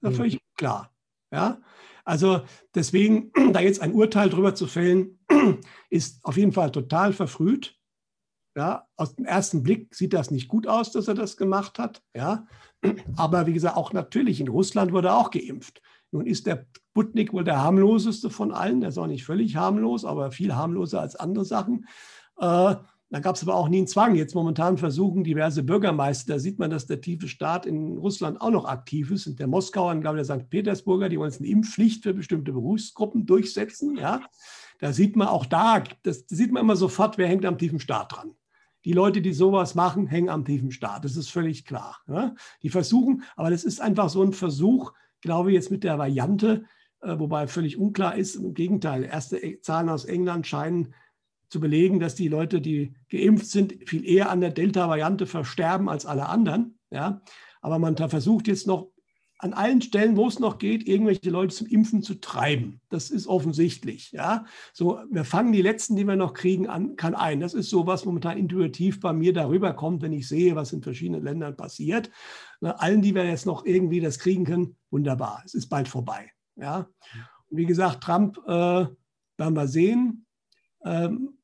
[0.00, 0.22] Das ist mhm.
[0.22, 0.92] völlig klar.
[1.30, 1.60] Ja?
[2.04, 2.42] Also
[2.74, 5.18] deswegen, da jetzt ein Urteil drüber zu fällen,
[5.90, 7.77] ist auf jeden Fall total verfrüht.
[8.58, 12.02] Ja, aus dem ersten Blick sieht das nicht gut aus, dass er das gemacht hat.
[12.12, 12.44] Ja,
[13.16, 15.80] aber wie gesagt, auch natürlich in Russland wurde auch geimpft.
[16.10, 18.80] Nun ist der Sputnik wohl der harmloseste von allen.
[18.80, 21.86] Der ist auch nicht völlig harmlos, aber viel harmloser als andere Sachen.
[22.40, 22.74] Äh,
[23.10, 24.16] da gab es aber auch nie einen Zwang.
[24.16, 28.50] Jetzt momentan versuchen diverse Bürgermeister, da sieht man, dass der tiefe Staat in Russland auch
[28.50, 29.28] noch aktiv ist.
[29.28, 30.50] Und der Moskauer und glaube der St.
[30.50, 33.96] Petersburger, die wollen jetzt eine Impfpflicht für bestimmte Berufsgruppen durchsetzen.
[33.96, 34.22] Ja,
[34.80, 37.78] da sieht man auch da, das, das sieht man immer sofort, wer hängt am tiefen
[37.78, 38.34] Staat dran.
[38.88, 41.04] Die Leute, die sowas machen, hängen am tiefen Staat.
[41.04, 41.98] Das ist völlig klar.
[42.62, 46.64] Die versuchen, aber das ist einfach so ein Versuch, glaube ich, jetzt mit der Variante,
[47.02, 48.36] äh, wobei völlig unklar ist.
[48.36, 50.94] Im Gegenteil, erste Zahlen aus England scheinen
[51.50, 56.06] zu belegen, dass die Leute, die geimpft sind, viel eher an der Delta-Variante versterben als
[56.06, 56.78] alle anderen.
[56.90, 57.20] Ja?
[57.60, 58.90] Aber man versucht jetzt noch
[59.38, 62.80] an allen Stellen, wo es noch geht, irgendwelche Leute zum Impfen zu treiben.
[62.88, 64.10] Das ist offensichtlich.
[64.10, 64.44] Ja?
[64.72, 67.38] So, wir fangen die letzten, die wir noch kriegen, an, kann ein.
[67.38, 70.82] Das ist so, was momentan intuitiv bei mir darüber kommt, wenn ich sehe, was in
[70.82, 72.10] verschiedenen Ländern passiert.
[72.60, 75.42] Na, allen, die wir jetzt noch irgendwie das kriegen können, wunderbar.
[75.44, 76.32] Es ist bald vorbei.
[76.56, 76.88] Ja?
[77.48, 80.26] Und wie gesagt, Trump äh, werden wir sehen.
[80.84, 81.37] Ähm,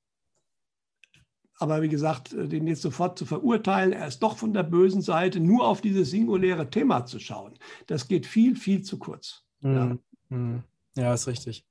[1.64, 5.00] aber wie gesagt, äh, den jetzt sofort zu verurteilen, er ist doch von der bösen
[5.00, 7.54] Seite, nur auf dieses singuläre Thema zu schauen,
[7.86, 9.42] das geht viel, viel zu kurz.
[9.60, 9.74] Mhm.
[9.74, 9.98] Ja.
[10.36, 10.62] Mhm.
[10.94, 11.64] ja, ist richtig.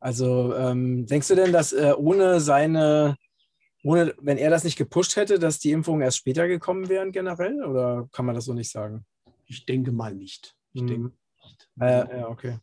[0.00, 3.16] Also ähm, denkst du denn, dass äh, ohne seine,
[3.84, 7.62] ohne, wenn er das nicht gepusht hätte, dass die Impfungen erst später gekommen wären generell?
[7.64, 9.06] Oder kann man das so nicht sagen?
[9.46, 10.56] Ich denke mal nicht.
[10.72, 10.86] Ich mhm.
[10.88, 11.12] denke
[11.44, 11.70] nicht.
[11.80, 12.58] Äh, ja, okay.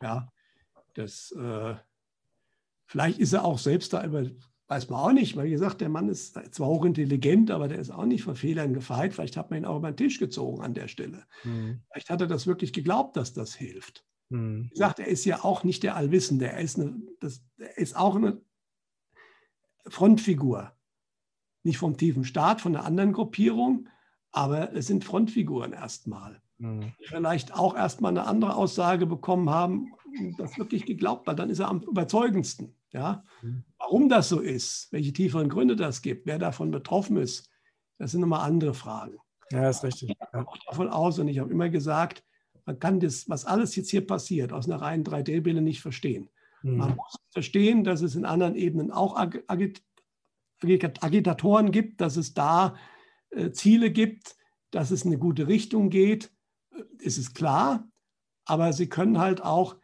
[0.00, 0.32] Ja,
[0.94, 1.74] das äh,
[2.86, 4.24] vielleicht ist er auch selbst da über
[4.68, 7.90] Weiß man auch nicht, weil wie gesagt, der Mann ist zwar hochintelligent, aber der ist
[7.90, 9.14] auch nicht vor Fehlern gefeit.
[9.14, 11.24] Vielleicht hat man ihn auch über den Tisch gezogen an der Stelle.
[11.42, 11.80] Mhm.
[11.90, 14.04] Vielleicht hat er das wirklich geglaubt, dass das hilft.
[14.28, 14.64] Mhm.
[14.64, 16.48] Wie gesagt, er ist ja auch nicht der Allwissende.
[16.48, 18.42] Er ist, eine, das, er ist auch eine
[19.86, 20.72] Frontfigur.
[21.62, 23.88] Nicht vom tiefen Staat, von einer anderen Gruppierung,
[24.32, 26.42] aber es sind Frontfiguren erstmal.
[26.58, 26.92] Mhm.
[27.02, 29.92] Vielleicht auch erstmal eine andere Aussage bekommen haben,
[30.36, 32.74] das wirklich geglaubt hat, dann ist er am überzeugendsten.
[32.92, 33.24] Ja?
[33.42, 33.64] Mhm.
[33.78, 37.48] Warum das so ist, welche tieferen Gründe das gibt, wer davon betroffen ist,
[37.98, 39.18] das sind nochmal andere Fragen.
[39.50, 40.10] Ja, ist richtig.
[40.10, 42.22] Ich gehe auch davon aus und ich habe immer gesagt,
[42.66, 46.28] man kann das, was alles jetzt hier passiert, aus einer reinen 3D-Brille nicht verstehen.
[46.62, 46.76] Mhm.
[46.76, 49.82] Man muss verstehen, dass es in anderen Ebenen auch Agit
[50.60, 52.74] Agitatoren gibt, dass es da
[53.30, 54.36] äh, Ziele gibt,
[54.72, 56.32] dass es in eine gute Richtung geht.
[57.02, 57.88] Es ist klar,
[58.44, 59.76] aber sie können halt auch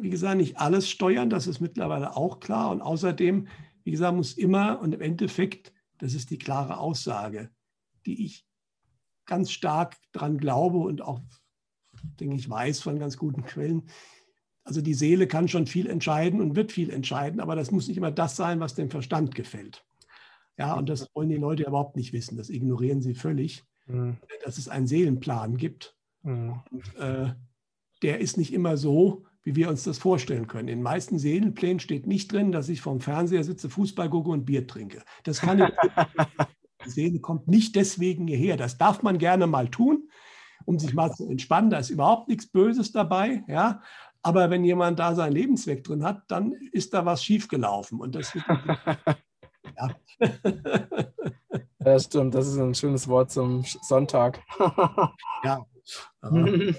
[0.00, 2.70] wie gesagt, nicht alles steuern, das ist mittlerweile auch klar.
[2.70, 3.48] Und außerdem,
[3.84, 7.50] wie gesagt, muss immer und im Endeffekt, das ist die klare Aussage,
[8.06, 8.46] die ich
[9.26, 11.20] ganz stark daran glaube und auch,
[12.20, 13.84] denke ich, weiß von ganz guten Quellen.
[14.64, 17.96] Also die Seele kann schon viel entscheiden und wird viel entscheiden, aber das muss nicht
[17.96, 19.84] immer das sein, was dem Verstand gefällt.
[20.58, 22.36] Ja, und das wollen die Leute überhaupt nicht wissen.
[22.36, 24.18] Das ignorieren sie völlig, mhm.
[24.44, 25.96] dass es einen Seelenplan gibt.
[26.22, 26.60] Mhm.
[26.70, 27.34] Und, äh,
[28.02, 30.68] der ist nicht immer so, wie wir uns das vorstellen können.
[30.68, 34.44] In den meisten Seelenplänen steht nicht drin, dass ich vorm Fernseher sitze, Fußball gucke und
[34.44, 35.02] Bier trinke.
[35.24, 35.68] Das kann ich.
[36.84, 38.56] Die Seele kommt nicht deswegen hierher.
[38.56, 40.08] Das darf man gerne mal tun,
[40.64, 41.70] um sich mal zu entspannen.
[41.70, 43.44] Da ist überhaupt nichts Böses dabei.
[43.46, 43.82] Ja?
[44.22, 48.00] Aber wenn jemand da seinen Lebenszweck drin hat, dann ist da was schiefgelaufen.
[48.00, 48.34] Und das
[49.76, 49.96] ja.
[51.84, 52.34] ja, stimmt.
[52.34, 54.42] Das ist ein schönes Wort zum Sonntag.
[55.44, 55.64] ja.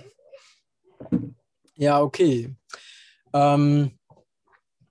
[1.75, 2.55] Ja, okay.
[3.33, 3.97] Ähm,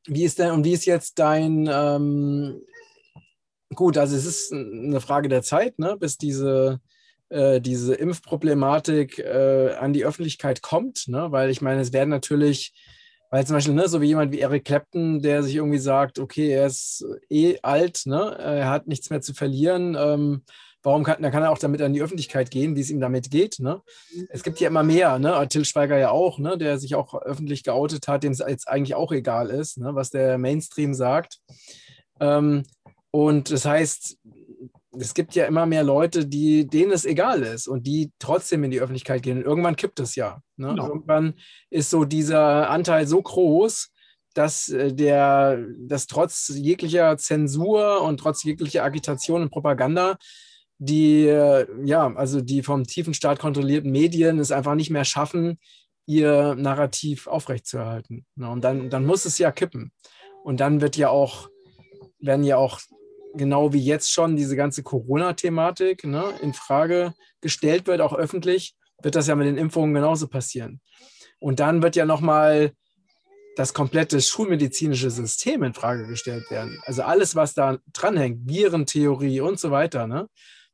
[0.07, 2.61] wie ist denn und wie ist jetzt dein ähm,
[3.75, 6.81] gut, also es ist eine Frage der Zeit, ne, bis diese,
[7.29, 11.31] äh, diese Impfproblematik äh, an die Öffentlichkeit kommt, ne?
[11.31, 12.73] weil ich meine, es werden natürlich,
[13.31, 16.51] weil zum Beispiel ne, so wie jemand wie Eric Clapton, der sich irgendwie sagt, okay,
[16.51, 18.37] er ist eh alt, ne?
[18.39, 20.45] er hat nichts mehr zu verlieren, ähm,
[20.83, 23.31] warum kann, dann kann er auch damit an die Öffentlichkeit gehen, wie es ihm damit
[23.31, 23.59] geht.
[23.61, 23.83] Ne?
[24.29, 25.47] Es gibt ja immer mehr, ne?
[25.49, 26.59] Till Schweiger ja auch, ne?
[26.59, 29.95] der sich auch öffentlich geoutet hat, dem es jetzt eigentlich auch egal ist, ne?
[29.95, 31.39] was der Mainstream sagt.
[32.21, 32.65] Ähm,
[33.11, 34.19] und das heißt,
[34.99, 38.71] es gibt ja immer mehr Leute, die, denen es egal ist und die trotzdem in
[38.71, 39.39] die Öffentlichkeit gehen.
[39.39, 40.43] Und irgendwann kippt es ja.
[40.57, 40.69] Ne?
[40.69, 40.89] Genau.
[40.89, 41.35] Irgendwann
[41.71, 43.91] ist so dieser Anteil so groß,
[44.35, 50.19] dass äh, der, dass trotz jeglicher Zensur und trotz jeglicher Agitation und Propaganda
[50.85, 55.61] die, äh, ja, also die vom tiefen Staat kontrollierten Medien es einfach nicht mehr schaffen,
[56.07, 58.27] ihr Narrativ aufrechtzuerhalten.
[58.35, 58.51] Ne?
[58.51, 59.93] Und dann, dann muss es ja kippen.
[60.43, 61.49] Und dann wird ja auch,
[62.19, 62.81] werden ja auch
[63.35, 69.15] genau wie jetzt schon diese ganze Corona-Thematik ne, in Frage gestellt wird, auch öffentlich, wird
[69.15, 70.81] das ja mit den Impfungen genauso passieren.
[71.39, 72.73] Und dann wird ja nochmal
[73.55, 76.81] das komplette schulmedizinische System in Frage gestellt werden.
[76.87, 80.29] Also alles, was da dranhängt, Virentheorie und so weiter, ne?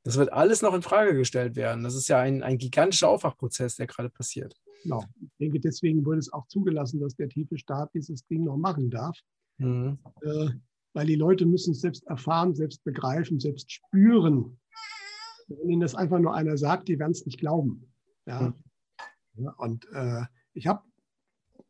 [0.08, 1.84] Das wird alles noch in Frage gestellt werden.
[1.84, 4.54] Das ist ja ein, ein gigantischer Aufwachprozess, der gerade passiert.
[4.82, 5.04] Genau.
[5.20, 8.88] Ich denke, deswegen wurde es auch zugelassen, dass der tiefe Staat dieses Ding noch machen
[8.88, 9.18] darf.
[9.58, 9.98] Mhm.
[10.22, 10.48] Äh,
[10.94, 14.58] weil die Leute müssen es selbst erfahren, selbst begreifen, selbst spüren.
[15.48, 17.92] Wenn ihnen das einfach nur einer sagt, die werden es nicht glauben.
[18.24, 18.54] Ja?
[19.34, 19.50] Mhm.
[19.58, 20.22] Und äh,
[20.54, 20.84] ich habe,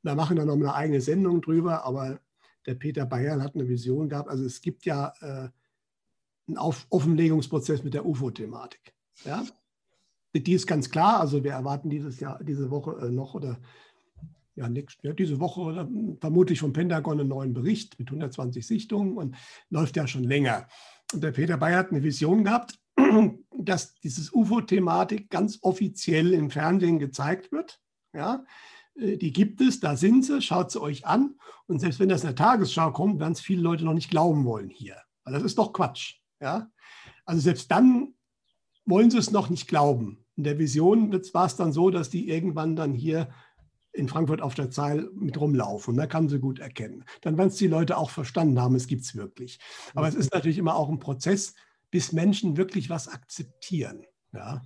[0.05, 2.21] wir machen da noch eine eigene Sendung drüber, aber
[2.67, 4.29] der Peter Bayern hat eine Vision gehabt.
[4.29, 5.49] Also es gibt ja äh,
[6.49, 8.95] einen Auf Offenlegungsprozess mit der UFO-Thematik.
[9.25, 9.45] Ja?
[10.35, 11.21] Die ist ganz klar.
[11.21, 13.59] Also wir erwarten dieses Jahr, diese Woche äh, noch oder
[14.55, 18.67] ja, nächst, ja, diese Woche oder hm, vermutlich vom Pentagon einen neuen Bericht mit 120
[18.67, 19.37] Sichtungen und
[19.71, 20.67] läuft ja schon länger.
[21.13, 22.79] Und der Peter Bayer hat eine Vision gehabt,
[23.59, 27.81] dass dieses UFO-Thematik ganz offiziell im Fernsehen gezeigt wird.
[28.13, 28.45] Ja,
[28.97, 31.37] äh, die gibt es, da sind sie, schaut sie euch an.
[31.67, 34.45] Und selbst wenn das in der Tagesschau kommt, werden es viele Leute noch nicht glauben
[34.45, 34.97] wollen hier.
[35.25, 36.18] Weil das ist doch Quatsch.
[36.41, 36.71] Ja?
[37.25, 38.15] Also selbst dann
[38.85, 40.25] wollen sie es noch nicht glauben.
[40.37, 43.29] In der Vision war es dann so, dass die irgendwann dann hier
[43.93, 45.97] in Frankfurt auf der Zeil mit rumlaufen.
[45.97, 47.05] Da kann sie gut erkennen.
[47.23, 49.59] Dann werden es die Leute auch verstanden haben, es gibt es wirklich.
[49.95, 51.55] Aber es ist natürlich immer auch ein Prozess,
[51.91, 54.05] bis Menschen wirklich was akzeptieren.
[54.33, 54.63] Ja?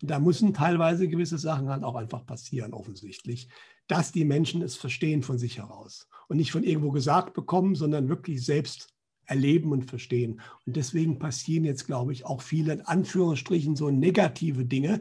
[0.00, 3.48] Und da müssen teilweise gewisse Sachen halt auch einfach passieren, offensichtlich,
[3.86, 8.08] dass die Menschen es verstehen von sich heraus und nicht von irgendwo gesagt bekommen, sondern
[8.08, 8.91] wirklich selbst
[9.26, 10.40] erleben und verstehen.
[10.66, 15.00] Und deswegen passieren jetzt, glaube ich, auch viele in Anführungsstrichen so negative Dinge.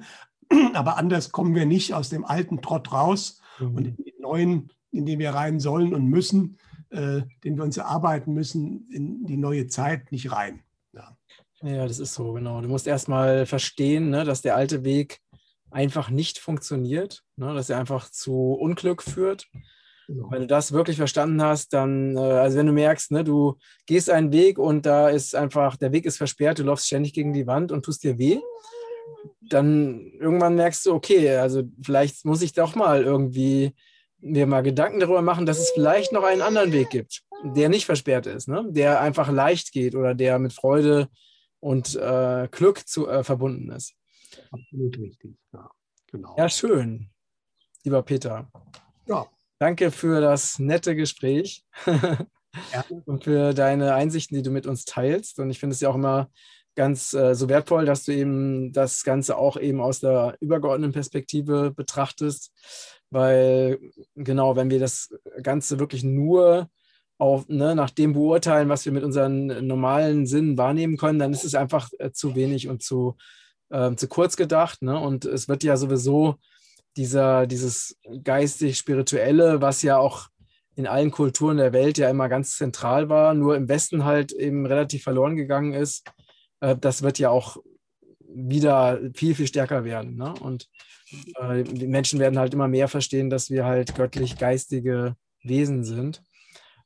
[0.73, 3.75] Aber anders kommen wir nicht aus dem alten Trott raus mhm.
[3.75, 6.57] und in den neuen, in den wir rein sollen und müssen,
[6.89, 10.61] äh, den wir uns erarbeiten müssen, in die neue Zeit nicht rein.
[10.93, 11.17] Ja,
[11.61, 12.61] ja das ist so, genau.
[12.61, 15.19] Du musst erstmal verstehen, ne, dass der alte Weg
[15.71, 19.47] einfach nicht funktioniert, ne, dass er einfach zu Unglück führt
[20.11, 20.29] Genau.
[20.29, 24.09] Wenn du das wirklich verstanden hast, dann, äh, also wenn du merkst, ne, du gehst
[24.09, 27.47] einen Weg und da ist einfach, der Weg ist versperrt, du läufst ständig gegen die
[27.47, 28.39] Wand und tust dir weh,
[29.41, 33.73] dann irgendwann merkst du, okay, also vielleicht muss ich doch mal irgendwie
[34.19, 37.85] mir mal Gedanken darüber machen, dass es vielleicht noch einen anderen Weg gibt, der nicht
[37.85, 38.65] versperrt ist, ne?
[38.67, 41.07] der einfach leicht geht oder der mit Freude
[41.61, 43.93] und äh, Glück zu, äh, verbunden ist.
[44.51, 45.71] Absolut richtig, ja,
[46.07, 46.35] genau.
[46.37, 47.09] Ja, schön,
[47.85, 48.51] lieber Peter.
[49.07, 49.25] Ja,
[49.61, 52.83] Danke für das nette Gespräch ja.
[53.05, 55.37] und für deine Einsichten, die du mit uns teilst.
[55.37, 56.31] Und ich finde es ja auch immer
[56.73, 61.69] ganz äh, so wertvoll, dass du eben das Ganze auch eben aus der übergeordneten Perspektive
[61.69, 62.51] betrachtest,
[63.11, 63.77] weil
[64.15, 66.67] genau, wenn wir das Ganze wirklich nur
[67.19, 71.45] auf, ne, nach dem beurteilen, was wir mit unseren normalen Sinnen wahrnehmen können, dann ist
[71.45, 73.15] es einfach äh, zu wenig und zu,
[73.69, 74.81] äh, zu kurz gedacht.
[74.81, 74.99] Ne?
[74.99, 76.39] Und es wird ja sowieso
[76.97, 80.27] dieser, dieses geistig-spirituelle, was ja auch
[80.75, 84.65] in allen Kulturen der Welt ja immer ganz zentral war, nur im Westen halt eben
[84.65, 86.09] relativ verloren gegangen ist,
[86.61, 87.57] äh, das wird ja auch
[88.33, 90.15] wieder viel, viel stärker werden.
[90.15, 90.33] Ne?
[90.39, 90.69] Und
[91.35, 96.21] äh, die Menschen werden halt immer mehr verstehen, dass wir halt göttlich-geistige Wesen sind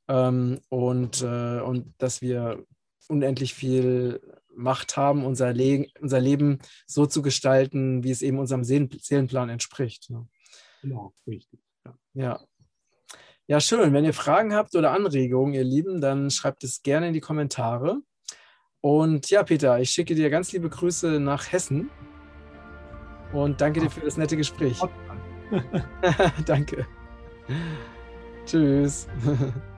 [0.07, 2.63] ähm, und, äh, und dass wir
[3.07, 4.19] unendlich viel
[4.55, 10.09] Macht haben, unser, Le unser Leben so zu gestalten, wie es eben unserem Seelenplan entspricht.
[10.09, 10.27] Ne?
[10.81, 11.59] Genau, richtig.
[11.85, 11.97] Ja.
[12.13, 12.39] ja.
[13.47, 13.93] Ja, schön.
[13.93, 18.01] Wenn ihr Fragen habt oder Anregungen, ihr Lieben, dann schreibt es gerne in die Kommentare.
[18.81, 21.89] Und ja, Peter, ich schicke dir ganz liebe Grüße nach Hessen
[23.33, 24.79] und danke dir für das nette Gespräch.
[26.45, 26.87] danke.
[28.45, 29.07] Tschüss.